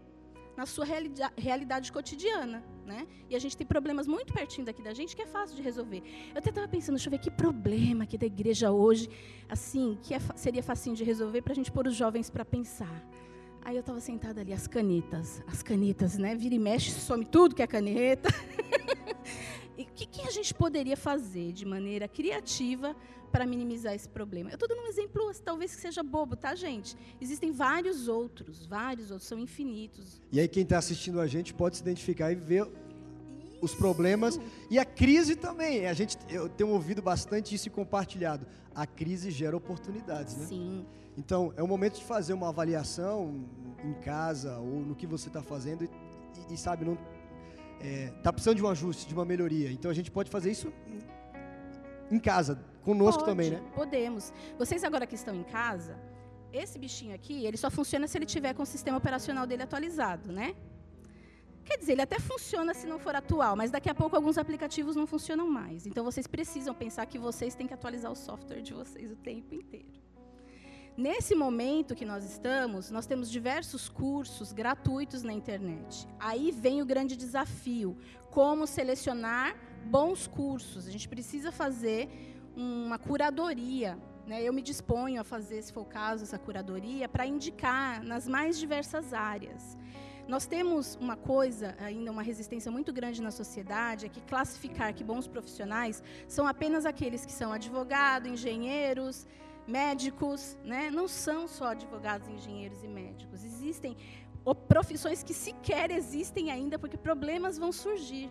na 0.58 0.66
sua 0.66 0.86
realida- 0.86 1.32
realidade 1.38 1.92
cotidiana, 1.92 2.64
né? 2.86 3.08
E 3.30 3.36
a 3.36 3.40
gente 3.40 3.56
tem 3.56 3.66
problemas 3.66 4.08
muito 4.08 4.34
pertinho 4.34 4.66
daqui 4.66 4.82
da 4.82 4.94
gente 4.94 5.16
que 5.16 5.22
é 5.22 5.28
fácil 5.28 5.56
de 5.56 5.62
resolver. 5.62 6.02
Eu 6.34 6.40
até 6.40 6.50
estava 6.50 6.68
pensando, 6.68 6.96
deixa 6.96 7.08
eu 7.08 7.12
ver 7.12 7.20
que 7.20 7.30
problema 7.30 8.06
aqui 8.06 8.18
da 8.18 8.26
igreja 8.26 8.72
hoje, 8.72 9.08
assim, 9.48 9.98
que 10.02 10.16
é 10.16 10.20
seria 10.36 10.64
facinho 10.64 10.96
de 10.96 11.04
resolver 11.04 11.44
para 11.44 11.54
a 11.54 11.56
gente 11.56 11.72
pôr 11.72 11.88
os 11.88 11.96
jovens 11.96 12.30
para 12.30 12.44
pensar. 12.44 13.08
Aí 13.68 13.76
eu 13.76 13.82
estava 13.82 14.00
sentada 14.00 14.40
ali, 14.40 14.54
as 14.54 14.66
canetas, 14.66 15.44
as 15.46 15.62
canetas, 15.62 16.18
né? 16.18 16.34
Vira 16.34 16.56
e 16.56 16.58
mexe, 16.58 16.90
some 16.90 17.26
tudo 17.26 17.54
que 17.54 17.62
é 17.62 17.68
caneta. 17.68 18.30
e 19.78 19.82
o 19.82 19.86
que, 19.88 20.06
que 20.06 20.22
a 20.22 20.32
gente 20.32 20.54
poderia 20.54 20.96
fazer 20.96 21.52
de 21.52 21.66
maneira 21.66 22.08
criativa 22.08 22.96
para 23.30 23.46
minimizar 23.46 23.94
esse 23.94 24.08
problema? 24.08 24.50
Eu 24.50 24.54
estou 24.54 24.70
dando 24.70 24.84
um 24.84 24.88
exemplo, 24.88 25.34
talvez 25.44 25.76
que 25.76 25.82
seja 25.82 26.02
bobo, 26.02 26.38
tá, 26.38 26.56
gente? 26.56 26.96
Existem 27.20 27.52
vários 27.52 28.08
outros, 28.08 28.66
vários 28.66 29.12
outros, 29.12 29.28
são 29.28 29.38
infinitos. 29.38 30.22
E 30.32 30.40
aí 30.40 30.48
quem 30.48 30.64
está 30.64 30.78
assistindo 30.78 31.20
a 31.20 31.28
gente 31.28 31.54
pode 31.54 31.76
se 31.76 31.82
identificar 31.82 32.32
e 32.32 32.36
ver 32.36 32.66
os 33.62 33.74
problemas 33.74 34.40
e 34.70 34.78
a 34.78 34.86
crise 34.86 35.36
também. 35.36 35.88
A 35.88 35.94
gente, 35.94 36.18
eu 36.30 36.48
tenho 36.50 36.70
ouvido 36.70 37.02
bastante 37.02 37.54
isso 37.56 37.68
e 37.68 37.72
compartilhado. 37.72 38.46
A 38.76 38.86
crise 38.86 39.32
gera 39.32 39.56
oportunidades, 39.58 40.36
né? 40.38 40.46
Sim. 40.46 40.86
Então, 41.18 41.52
é 41.58 41.64
o 41.64 41.68
momento 41.68 41.96
de 41.98 42.04
fazer 42.04 42.34
uma 42.34 42.50
avaliação 42.50 43.44
em 43.84 43.94
casa 43.96 44.58
ou 44.60 44.82
no 44.82 44.96
que 44.96 45.08
você 45.08 45.30
está 45.30 45.42
fazendo 45.42 45.84
e, 45.84 45.90
e- 46.50 46.54
e, 46.54 46.58
sabe, 46.58 46.86
não 46.86 46.98
está 48.16 48.32
precisando 48.32 48.58
de 48.58 48.64
um 48.64 48.70
ajuste, 48.70 49.08
de 49.08 49.14
uma 49.14 49.26
melhoria. 49.26 49.72
Então, 49.72 49.90
a 49.90 49.94
gente 49.94 50.12
pode 50.12 50.30
fazer 50.30 50.52
isso 50.52 50.72
em- 50.88 52.16
em 52.16 52.20
casa, 52.20 52.60
conosco 52.84 53.22
Pode, 53.24 53.32
também, 53.32 53.50
né? 53.52 53.62
Podemos. 53.76 54.32
Vocês 54.60 54.84
agora 54.84 55.06
que 55.08 55.16
estão 55.16 55.36
em 55.36 55.44
casa, 55.44 55.98
esse 56.54 56.78
bichinho 56.80 57.14
aqui, 57.16 57.46
ele 57.46 57.58
só 57.58 57.70
funciona 57.72 58.08
se 58.08 58.18
ele 58.18 58.26
tiver 58.26 58.54
com 58.54 58.62
o 58.64 58.66
sistema 58.66 58.98
operacional 58.98 59.46
dele 59.48 59.64
atualizado, 59.64 60.32
né? 60.32 60.56
Quer 61.68 61.78
dizer, 61.80 61.92
ele 61.92 62.02
até 62.02 62.18
funciona 62.18 62.74
se 62.74 62.88
não 62.88 62.98
for 62.98 63.14
atual, 63.14 63.54
mas 63.58 63.70
daqui 63.70 63.90
a 63.90 63.96
pouco 63.96 64.16
alguns 64.16 64.38
aplicativos 64.38 64.96
não 64.96 65.06
funcionam 65.06 65.48
mais. 65.50 65.86
Então 65.86 66.02
vocês 66.04 66.26
precisam 66.26 66.74
pensar 66.74 67.06
que 67.06 67.18
vocês 67.18 67.56
têm 67.56 67.68
que 67.68 67.74
atualizar 67.74 68.10
o 68.10 68.16
software 68.16 68.62
de 68.62 68.74
vocês 68.74 69.12
o 69.12 69.18
tempo 69.18 69.54
inteiro. 69.54 69.98
Nesse 70.96 71.36
momento 71.36 71.94
que 71.94 72.06
nós 72.06 72.24
estamos, 72.24 72.90
nós 72.90 73.06
temos 73.06 73.30
diversos 73.30 73.90
cursos 73.90 74.54
gratuitos 74.54 75.24
na 75.24 75.34
internet. 75.34 76.08
Aí 76.18 76.52
vem 76.52 76.82
o 76.82 76.86
grande 76.86 77.18
desafio: 77.18 77.98
como 78.32 78.66
selecionar 78.66 79.56
bons 79.86 80.26
cursos. 80.26 80.88
A 80.88 80.92
gente 80.92 81.10
precisa 81.10 81.52
fazer 81.52 82.10
uma 82.56 82.98
curadoria. 82.98 84.00
Né? 84.26 84.42
Eu 84.42 84.54
me 84.54 84.62
disponho 84.62 85.20
a 85.20 85.24
fazer, 85.24 85.62
se 85.62 85.72
for 85.72 85.82
o 85.82 85.86
caso, 85.86 86.24
essa 86.24 86.40
curadoria 86.40 87.08
para 87.10 87.26
indicar 87.26 88.02
nas 88.04 88.26
mais 88.28 88.58
diversas 88.58 89.14
áreas. 89.14 89.78
Nós 90.28 90.46
temos 90.46 90.96
uma 90.96 91.16
coisa, 91.16 91.74
ainda 91.80 92.12
uma 92.12 92.22
resistência 92.22 92.70
muito 92.70 92.92
grande 92.92 93.22
na 93.22 93.32
sociedade, 93.32 94.06
é 94.06 94.10
que 94.10 94.20
classificar 94.22 94.94
que 94.94 95.04
bons 95.04 95.26
profissionais 95.26 96.04
são 96.28 96.46
apenas 96.46 96.86
aqueles 96.86 97.26
que 97.26 97.32
são 97.32 97.54
advogado, 97.54 98.28
engenheiros, 98.28 99.26
médicos, 99.66 100.58
né? 100.66 100.92
Não 100.92 101.08
são 101.08 101.48
só 101.48 101.68
advogados, 101.68 102.28
engenheiros 102.28 102.84
e 102.84 102.88
médicos. 102.88 103.44
Existem 103.44 103.96
profissões 104.68 105.24
que 105.24 105.34
sequer 105.34 105.92
existem 105.92 106.52
ainda 106.52 106.78
porque 106.78 106.98
problemas 106.98 107.58
vão 107.58 107.72
surgir. 107.72 108.30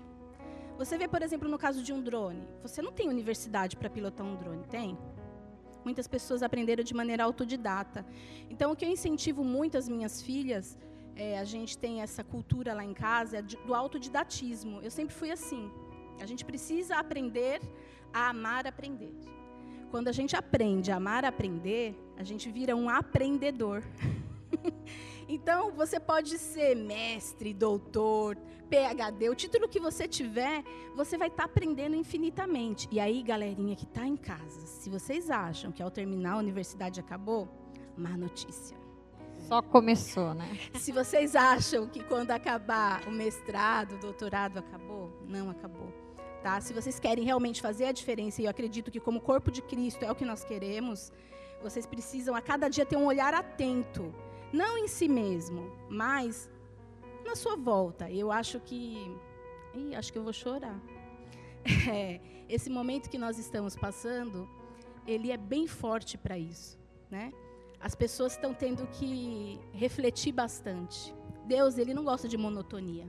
Você 0.76 0.98
vê, 0.98 1.08
por 1.08 1.22
exemplo, 1.22 1.48
no 1.48 1.58
caso 1.58 1.82
de 1.82 1.92
um 1.94 2.02
drone. 2.02 2.46
Você 2.62 2.82
não 2.82 2.92
tem 2.92 3.08
universidade 3.08 3.74
para 3.76 3.88
pilotar 3.88 4.26
um 4.26 4.36
drone, 4.36 4.64
tem? 4.66 4.98
Muitas 5.82 6.06
pessoas 6.06 6.42
aprenderam 6.42 6.84
de 6.84 6.92
maneira 6.92 7.24
autodidata. 7.24 8.04
Então, 8.50 8.72
o 8.72 8.76
que 8.76 8.84
eu 8.84 8.90
incentivo 8.90 9.42
muito 9.42 9.78
as 9.78 9.88
minhas 9.88 10.20
filhas, 10.20 10.78
é, 11.16 11.38
a 11.38 11.44
gente 11.44 11.78
tem 11.78 12.02
essa 12.02 12.22
cultura 12.22 12.74
lá 12.74 12.84
em 12.84 12.92
casa 12.92 13.38
é 13.38 13.42
do 13.42 13.74
autodidatismo. 13.74 14.80
Eu 14.82 14.90
sempre 14.90 15.14
fui 15.14 15.30
assim. 15.30 15.70
A 16.20 16.26
gente 16.26 16.44
precisa 16.44 16.96
aprender 16.96 17.60
a 18.12 18.28
amar 18.28 18.66
aprender. 18.66 19.12
Quando 19.90 20.08
a 20.08 20.12
gente 20.12 20.36
aprende 20.36 20.90
a 20.90 20.96
amar 20.96 21.24
aprender, 21.24 21.96
a 22.16 22.22
gente 22.22 22.50
vira 22.50 22.76
um 22.76 22.88
aprendedor. 22.88 23.82
então, 25.28 25.72
você 25.72 25.98
pode 25.98 26.38
ser 26.38 26.74
mestre, 26.74 27.54
doutor, 27.54 28.36
PhD, 28.68 29.30
o 29.30 29.34
título 29.34 29.68
que 29.68 29.80
você 29.80 30.08
tiver, 30.08 30.62
você 30.94 31.16
vai 31.16 31.28
estar 31.28 31.44
tá 31.44 31.48
aprendendo 31.48 31.94
infinitamente. 31.94 32.88
E 32.90 32.98
aí, 32.98 33.22
galerinha 33.22 33.76
que 33.76 33.84
está 33.84 34.06
em 34.06 34.16
casa, 34.16 34.66
se 34.66 34.90
vocês 34.90 35.30
acham 35.30 35.72
que 35.72 35.82
ao 35.82 35.90
terminar 35.90 36.32
a 36.32 36.38
universidade 36.38 37.00
acabou, 37.00 37.48
má 37.96 38.16
notícia. 38.16 38.85
Só 39.46 39.62
começou, 39.62 40.34
né? 40.34 40.58
Se 40.74 40.90
vocês 40.90 41.36
acham 41.36 41.86
que 41.86 42.02
quando 42.02 42.32
acabar 42.32 43.06
o 43.06 43.12
mestrado, 43.12 43.94
o 43.94 43.98
doutorado 43.98 44.58
acabou, 44.58 45.10
não 45.28 45.50
acabou. 45.50 45.92
Tá? 46.42 46.60
Se 46.60 46.72
vocês 46.72 46.98
querem 46.98 47.24
realmente 47.24 47.62
fazer 47.62 47.86
a 47.86 47.92
diferença, 47.92 48.42
e 48.42 48.46
eu 48.46 48.50
acredito 48.50 48.90
que 48.90 49.00
como 49.00 49.20
corpo 49.20 49.50
de 49.50 49.62
Cristo 49.62 50.04
é 50.04 50.10
o 50.10 50.14
que 50.14 50.24
nós 50.24 50.44
queremos, 50.44 51.12
vocês 51.62 51.86
precisam 51.86 52.34
a 52.34 52.42
cada 52.42 52.68
dia 52.68 52.84
ter 52.84 52.96
um 52.96 53.06
olhar 53.06 53.34
atento, 53.34 54.12
não 54.52 54.76
em 54.78 54.88
si 54.88 55.08
mesmo, 55.08 55.72
mas 55.88 56.50
na 57.24 57.36
sua 57.36 57.56
volta. 57.56 58.10
Eu 58.10 58.32
acho 58.32 58.58
que. 58.60 59.16
Ih, 59.74 59.94
acho 59.94 60.12
que 60.12 60.18
eu 60.18 60.24
vou 60.24 60.32
chorar. 60.32 60.78
É, 61.92 62.20
esse 62.48 62.70
momento 62.70 63.10
que 63.10 63.18
nós 63.18 63.40
estamos 63.40 63.74
passando, 63.74 64.48
ele 65.04 65.32
é 65.32 65.36
bem 65.36 65.66
forte 65.66 66.16
para 66.16 66.38
isso. 66.38 66.78
Né? 67.10 67.32
As 67.80 67.94
pessoas 67.94 68.32
estão 68.32 68.52
tendo 68.54 68.86
que 68.88 69.60
refletir 69.72 70.32
bastante. 70.32 71.14
Deus, 71.46 71.78
ele 71.78 71.94
não 71.94 72.04
gosta 72.04 72.26
de 72.28 72.36
monotonia. 72.36 73.06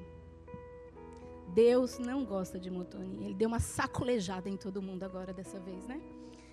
Deus 1.54 1.98
não 1.98 2.24
gosta 2.24 2.60
de 2.60 2.70
monotonia. 2.70 3.26
Ele 3.26 3.34
deu 3.34 3.48
uma 3.48 3.60
sacolejada 3.60 4.48
em 4.50 4.58
todo 4.58 4.82
mundo 4.82 5.04
agora 5.04 5.34
dessa 5.34 5.60
vez, 5.60 5.88
né? 5.88 6.00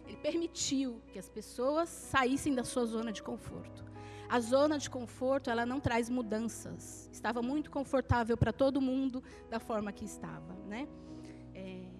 Ele 0.06 0.16
permitiu 0.16 1.00
que 1.09 1.18
as 1.18 1.28
pessoas 1.28 1.88
saíssem 1.88 2.54
da 2.54 2.64
sua 2.64 2.87
zona 2.87 3.12
de 3.12 3.23
conforto. 3.23 3.85
A 4.28 4.40
zona 4.40 4.78
de 4.78 4.88
conforto, 4.88 5.50
ela 5.50 5.66
não 5.66 5.80
traz 5.80 6.09
mudanças. 6.09 7.09
Estava 7.12 7.42
muito 7.42 7.71
confortável 7.71 8.37
para 8.37 8.52
todo 8.52 8.80
mundo 8.80 9.23
da 9.50 9.61
forma 9.61 9.92
que 9.92 10.04
estava, 10.04 10.54
né? 10.66 10.88
É, 11.54 11.90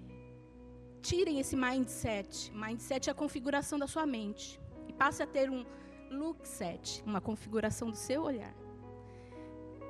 tirem 1.02 1.38
esse 1.38 1.54
mindset. 1.54 2.50
Mindset 2.52 3.09
é 3.09 3.12
a 3.12 3.14
configuração 3.14 3.78
da 3.78 3.87
sua 3.87 4.06
mente. 4.06 4.59
E 4.88 4.92
passe 4.92 5.23
a 5.23 5.26
ter 5.26 5.50
um 5.50 5.64
look 6.11 6.46
set, 6.46 7.02
uma 7.06 7.20
configuração 7.20 7.90
do 7.90 7.96
seu 7.96 8.23
olhar. 8.23 8.54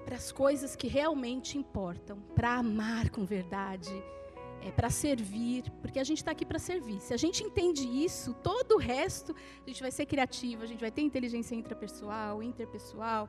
Para 0.05 0.17
as 0.17 0.31
coisas 0.31 0.77
que 0.77 0.87
realmente 0.87 1.57
importam, 1.57 2.21
para 2.35 2.55
amar 2.55 3.11
com 3.11 3.25
verdade, 3.25 3.91
é, 4.65 4.71
para 4.71 4.89
servir, 4.89 5.71
porque 5.83 5.99
a 5.99 6.05
gente 6.05 6.19
está 6.19 6.31
aqui 6.31 6.45
para 6.45 6.59
servir. 6.59 6.99
Se 7.01 7.13
a 7.13 7.17
gente 7.17 7.43
entende 7.43 7.87
isso, 7.87 8.35
todo 8.43 8.77
o 8.77 8.79
resto, 8.79 9.35
a 9.65 9.69
gente 9.69 9.83
vai 9.83 9.91
ser 9.91 10.07
criativo, 10.07 10.63
a 10.63 10.67
gente 10.67 10.81
vai 10.81 10.91
ter 10.91 11.03
inteligência 11.03 11.55
intrapessoal, 11.55 12.43
interpessoal, 12.43 13.29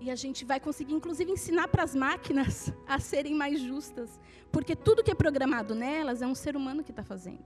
e 0.00 0.10
a 0.10 0.14
gente 0.14 0.44
vai 0.44 0.58
conseguir, 0.58 0.94
inclusive, 0.94 1.30
ensinar 1.30 1.68
para 1.68 1.82
as 1.82 1.94
máquinas 1.94 2.72
a 2.88 2.98
serem 2.98 3.34
mais 3.34 3.60
justas, 3.60 4.18
porque 4.50 4.74
tudo 4.74 5.02
que 5.02 5.10
é 5.10 5.14
programado 5.14 5.74
nelas 5.74 6.22
é 6.22 6.26
um 6.26 6.34
ser 6.34 6.56
humano 6.56 6.82
que 6.82 6.90
está 6.90 7.04
fazendo. 7.04 7.44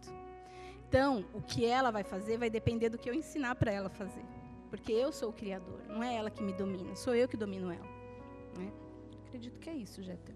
Então, 0.89 1.25
o 1.35 1.43
que 1.43 1.67
ela 1.67 1.91
vai 1.91 2.03
fazer 2.03 2.39
vai 2.39 2.49
depender 2.49 2.89
do 2.89 2.97
que 2.97 3.11
eu 3.11 3.15
ensinar 3.15 3.55
para 3.57 3.71
ela 3.71 3.91
fazer, 3.91 4.25
porque 4.71 4.93
eu 4.93 5.13
sou 5.13 5.31
o 5.31 5.33
criador, 5.33 5.81
não 5.89 6.03
é 6.03 6.17
ela 6.17 6.31
que 6.31 6.43
me 6.43 6.53
domina, 6.53 6.95
sou 6.95 7.15
eu 7.15 7.29
que 7.29 7.37
domino 7.37 7.71
ela. 7.71 7.87
Né? 8.57 8.71
Acredito 9.27 9.59
que 9.59 9.71
é 9.71 9.75
isso, 9.75 10.03
Jeta. 10.03 10.33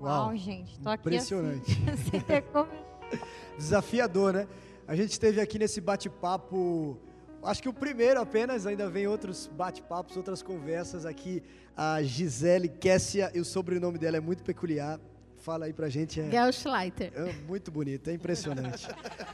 Uau, 0.00 0.26
Uau 0.26 0.36
gente, 0.36 0.78
tô 0.80 0.88
aqui 0.88 1.08
impressionante. 1.08 1.72
Assim, 1.90 2.10
sem 2.10 2.20
ter 2.20 2.42
como... 2.42 2.70
Desafiador, 3.56 4.32
né? 4.32 4.48
A 4.86 4.96
gente 4.96 5.10
esteve 5.10 5.40
aqui 5.40 5.58
nesse 5.58 5.80
bate-papo, 5.80 6.98
acho 7.42 7.62
que 7.62 7.68
o 7.68 7.72
primeiro 7.72 8.20
apenas, 8.20 8.66
ainda 8.66 8.88
vem 8.88 9.06
outros 9.06 9.46
bate-papos, 9.46 10.16
outras 10.16 10.42
conversas 10.42 11.06
aqui. 11.06 11.42
A 11.76 12.02
Gisele 12.02 12.68
Kessia, 12.68 13.30
e 13.34 13.40
o 13.40 13.44
sobrenome 13.44 13.98
dela 13.98 14.16
é 14.16 14.20
muito 14.20 14.42
peculiar. 14.42 15.00
Fala 15.38 15.66
aí 15.66 15.72
pra 15.72 15.88
gente. 15.88 16.20
É, 16.20 16.30
Gelschleiter. 16.30 17.12
É 17.14 17.32
muito 17.48 17.70
bonito, 17.70 18.10
é 18.10 18.12
impressionante. 18.12 18.88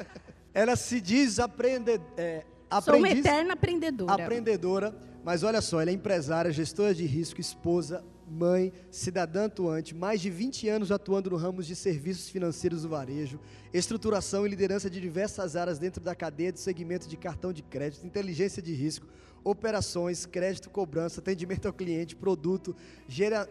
Ela 0.55 0.75
se 0.77 1.01
diz 1.01 1.39
aprende, 1.39 2.01
é, 2.17 2.45
aprendiz, 2.71 2.85
Sou 2.85 2.97
uma 2.97 3.09
eterna 3.09 3.53
aprendedora. 3.55 4.25
Aprendedora, 4.25 4.95
mas 5.25 5.43
olha 5.43 5.61
só, 5.61 5.81
ela 5.81 5.91
é 5.91 5.95
empresária, 5.95 6.51
gestora 6.53 6.95
de 6.95 7.05
risco, 7.05 7.41
esposa, 7.41 8.05
mãe, 8.31 8.73
cidadã 8.91 9.47
atuante, 9.47 9.95
mais 9.95 10.21
de 10.21 10.31
20 10.31 10.69
anos 10.69 10.93
atuando 10.93 11.31
no 11.31 11.37
ramo 11.37 11.63
de 11.63 11.75
serviços 11.75 12.29
financeiros 12.29 12.83
do 12.83 12.89
varejo, 12.89 13.41
estruturação 13.73 14.47
e 14.47 14.51
liderança 14.51 14.91
de 14.91 15.01
diversas 15.01 15.57
áreas 15.57 15.79
dentro 15.79 16.03
da 16.03 16.15
cadeia 16.15 16.53
de 16.53 16.61
segmento 16.61 17.09
de 17.09 17.17
cartão 17.17 17.53
de 17.53 17.63
crédito, 17.63 18.07
inteligência 18.07 18.63
de 18.63 18.73
risco, 18.75 19.07
operações, 19.43 20.27
crédito, 20.27 20.69
cobrança, 20.69 21.21
atendimento 21.21 21.67
ao 21.67 21.73
cliente, 21.73 22.15
produto, 22.15 22.77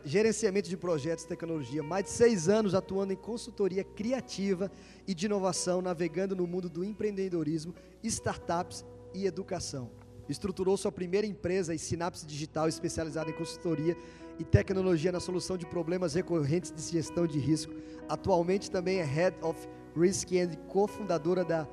gerenciamento 0.05 0.69
de 0.69 0.77
projetos 0.77 1.23
e 1.23 1.27
tecnologia. 1.27 1.81
Mais 1.81 2.05
de 2.05 2.11
seis 2.11 2.47
anos 2.49 2.75
atuando 2.75 3.13
em 3.13 3.15
consultoria 3.15 3.83
criativa 3.83 4.71
e 5.07 5.13
de 5.13 5.25
inovação, 5.25 5.81
navegando 5.81 6.35
no 6.35 6.45
mundo 6.45 6.69
do 6.69 6.83
empreendedorismo, 6.83 7.73
startups 8.03 8.85
e 9.13 9.25
educação. 9.25 9.89
Estruturou 10.29 10.75
sua 10.75 10.91
primeira 10.91 11.25
empresa 11.25 11.73
em 11.73 11.77
Sinapse 11.77 12.25
Digital, 12.25 12.67
especializada 12.67 13.29
em 13.29 13.33
consultoria 13.33 13.95
e 14.37 14.43
tecnologia 14.43 15.11
na 15.11 15.19
solução 15.19 15.57
de 15.57 15.65
problemas 15.65 16.13
recorrentes 16.13 16.71
de 16.71 16.81
gestão 16.81 17.25
de 17.25 17.39
risco. 17.39 17.73
Atualmente 18.09 18.69
também 18.69 18.99
é 18.99 19.03
Head 19.03 19.37
of 19.41 19.67
Risk 19.95 20.31
and 20.33 20.55
cofundadora 20.67 21.43
da 21.43 21.67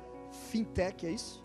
Fintech, 0.49 1.05
é 1.05 1.11
isso? 1.11 1.43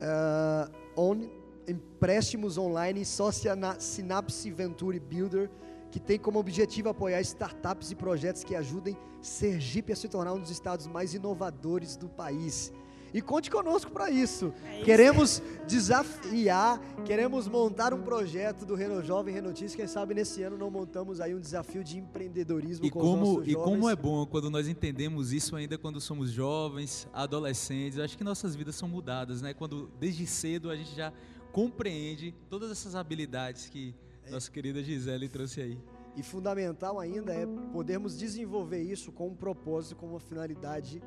Uh, 0.00 1.00
on, 1.00 1.28
empréstimos 1.66 2.56
online, 2.56 3.04
sócia 3.04 3.56
na 3.56 3.80
Synapse 3.80 4.50
Venture 4.50 5.00
Builder, 5.00 5.50
que 5.90 5.98
tem 5.98 6.18
como 6.18 6.38
objetivo 6.38 6.88
apoiar 6.88 7.20
startups 7.22 7.90
e 7.90 7.94
projetos 7.94 8.44
que 8.44 8.54
ajudem 8.54 8.96
Sergipe 9.20 9.92
a 9.92 9.96
se 9.96 10.08
tornar 10.08 10.32
um 10.32 10.40
dos 10.40 10.50
estados 10.50 10.86
mais 10.86 11.14
inovadores 11.14 11.96
do 11.96 12.08
país. 12.08 12.72
E 13.12 13.22
conte 13.22 13.50
conosco 13.50 13.90
para 13.90 14.10
isso. 14.10 14.52
É 14.64 14.76
isso. 14.76 14.84
Queremos 14.84 15.42
desafiar, 15.66 16.80
queremos 17.04 17.48
montar 17.48 17.94
um 17.94 18.02
projeto 18.02 18.66
do 18.66 18.74
Reno 18.74 19.02
Jovem 19.02 19.34
Renotícia. 19.34 19.76
Quem 19.76 19.86
sabe 19.86 20.14
nesse 20.14 20.42
ano 20.42 20.58
não 20.58 20.70
montamos 20.70 21.20
aí 21.20 21.34
um 21.34 21.40
desafio 21.40 21.82
de 21.82 21.98
empreendedorismo 21.98 22.84
e 22.84 22.90
com 22.90 23.00
como, 23.00 23.22
os 23.22 23.28
nossos 23.36 23.48
E 23.48 23.54
como 23.54 23.88
é 23.88 23.96
bom 23.96 24.26
quando 24.26 24.50
nós 24.50 24.68
entendemos 24.68 25.32
isso 25.32 25.56
ainda 25.56 25.78
quando 25.78 26.00
somos 26.00 26.30
jovens, 26.30 27.08
adolescentes. 27.12 27.98
Eu 27.98 28.04
acho 28.04 28.16
que 28.16 28.24
nossas 28.24 28.54
vidas 28.54 28.74
são 28.74 28.88
mudadas, 28.88 29.40
né? 29.40 29.54
Quando 29.54 29.90
desde 29.98 30.26
cedo 30.26 30.70
a 30.70 30.76
gente 30.76 30.94
já 30.94 31.12
compreende 31.52 32.34
todas 32.48 32.70
essas 32.70 32.94
habilidades 32.94 33.68
que 33.68 33.94
é. 34.24 34.30
nossa 34.30 34.50
querida 34.50 34.82
Gisele 34.82 35.28
trouxe 35.28 35.60
aí. 35.60 35.78
E 36.16 36.22
fundamental 36.22 36.98
ainda 36.98 37.32
é 37.32 37.46
podermos 37.72 38.18
desenvolver 38.18 38.82
isso 38.82 39.12
com 39.12 39.28
um 39.28 39.34
propósito, 39.34 39.96
com 39.96 40.06
uma 40.06 40.20
finalidade 40.20 41.02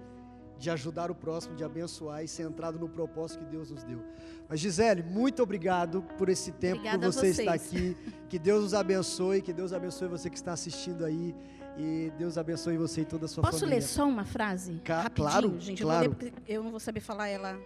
de 0.62 0.70
ajudar 0.70 1.10
o 1.10 1.16
próximo, 1.16 1.56
de 1.56 1.64
abençoar 1.64 2.24
e 2.24 2.28
centrado 2.28 2.78
no 2.78 2.88
propósito 2.88 3.44
que 3.44 3.50
Deus 3.50 3.72
nos 3.72 3.84
deu. 3.84 4.00
Mas 4.48 4.60
Gisele, 4.60 5.02
muito 5.02 5.42
obrigado 5.42 6.04
por 6.20 6.30
esse 6.30 6.52
tempo, 6.52 6.78
Obrigada 6.78 7.08
por 7.08 7.14
você 7.14 7.30
estar 7.30 7.54
aqui. 7.54 7.98
Que 8.30 8.38
Deus 8.38 8.62
nos 8.62 8.74
abençoe, 8.76 9.42
que 9.42 9.52
Deus 9.52 9.74
abençoe 9.74 10.08
você 10.08 10.30
que 10.30 10.36
está 10.36 10.54
assistindo 10.54 11.04
aí. 11.04 11.36
E 11.76 12.12
Deus 12.16 12.38
abençoe 12.38 12.78
você 12.78 13.02
e 13.02 13.06
toda 13.06 13.26
a 13.26 13.28
sua 13.28 13.42
Posso 13.42 13.62
família. 13.62 13.82
Posso 13.82 13.90
ler 13.90 13.96
só 13.96 14.08
uma 14.08 14.24
frase? 14.24 14.80
Ca 14.84 15.02
Rapidinho, 15.02 15.30
claro, 15.30 15.60
gente. 15.60 15.82
Claro. 15.82 16.16
Eu, 16.22 16.32
eu 16.48 16.64
não 16.64 16.70
vou 16.70 16.80
saber 16.80 17.00
falar 17.00 17.28
ela. 17.28 17.60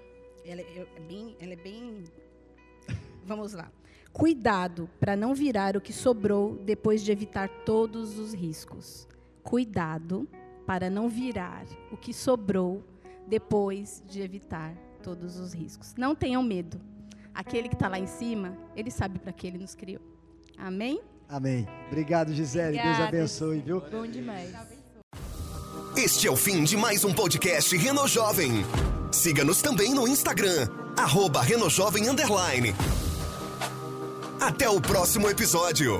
Ela 0.46 0.62
é, 0.62 0.88
é 0.96 1.00
bem, 1.02 1.36
ela 1.42 1.52
é 1.52 1.58
bem. 1.58 2.04
Vamos 3.26 3.52
lá. 3.52 3.70
Cuidado 4.14 4.90
para 5.02 5.18
não 5.18 5.36
virar 5.36 5.76
o 5.76 5.82
que 5.82 5.92
sobrou 5.92 6.56
depois 6.64 7.04
de 7.04 7.12
evitar 7.12 7.50
todos 7.66 8.18
os 8.18 8.34
riscos. 8.34 9.06
Cuidado 9.44 10.26
para 10.66 10.90
não 10.90 11.10
virar 11.10 11.66
o 11.92 11.98
que 11.98 12.14
sobrou 12.14 12.84
depois 13.28 14.04
de 14.08 14.22
evitar 14.22 14.74
todos 15.02 15.38
os 15.40 15.54
riscos. 15.54 15.94
Não 15.98 16.16
tenham 16.16 16.42
medo. 16.42 16.80
Aquele 17.34 17.68
que 17.68 17.76
está 17.76 17.88
lá 17.88 18.00
em 18.00 18.08
cima, 18.08 18.58
ele 18.76 18.90
sabe 18.90 19.20
para 19.20 19.32
que 19.32 19.46
ele 19.46 19.58
nos 19.58 19.76
criou. 19.76 20.02
Amém? 20.58 21.02
Amém. 21.28 21.68
Obrigado, 21.88 22.34
Gisele. 22.34 22.80
Obrigada. 22.80 22.98
Deus 22.98 23.08
abençoe, 23.08 23.60
viu? 23.60 23.82
Bom 23.92 24.08
demais. 24.08 24.54
Este 25.98 26.28
é 26.28 26.32
o 26.32 26.36
fim 26.36 26.64
de 26.64 26.78
mais 26.78 27.04
um 27.04 27.14
podcast 27.14 27.76
Reno 27.76 28.08
Jovem. 28.08 28.52
Siga-nos 29.12 29.62
também 29.62 29.94
no 29.94 30.08
Instagram 30.08 30.68
arroba. 30.98 31.42
Até 34.40 34.70
o 34.70 34.80
próximo 34.80 35.30
episódio. 35.30 36.00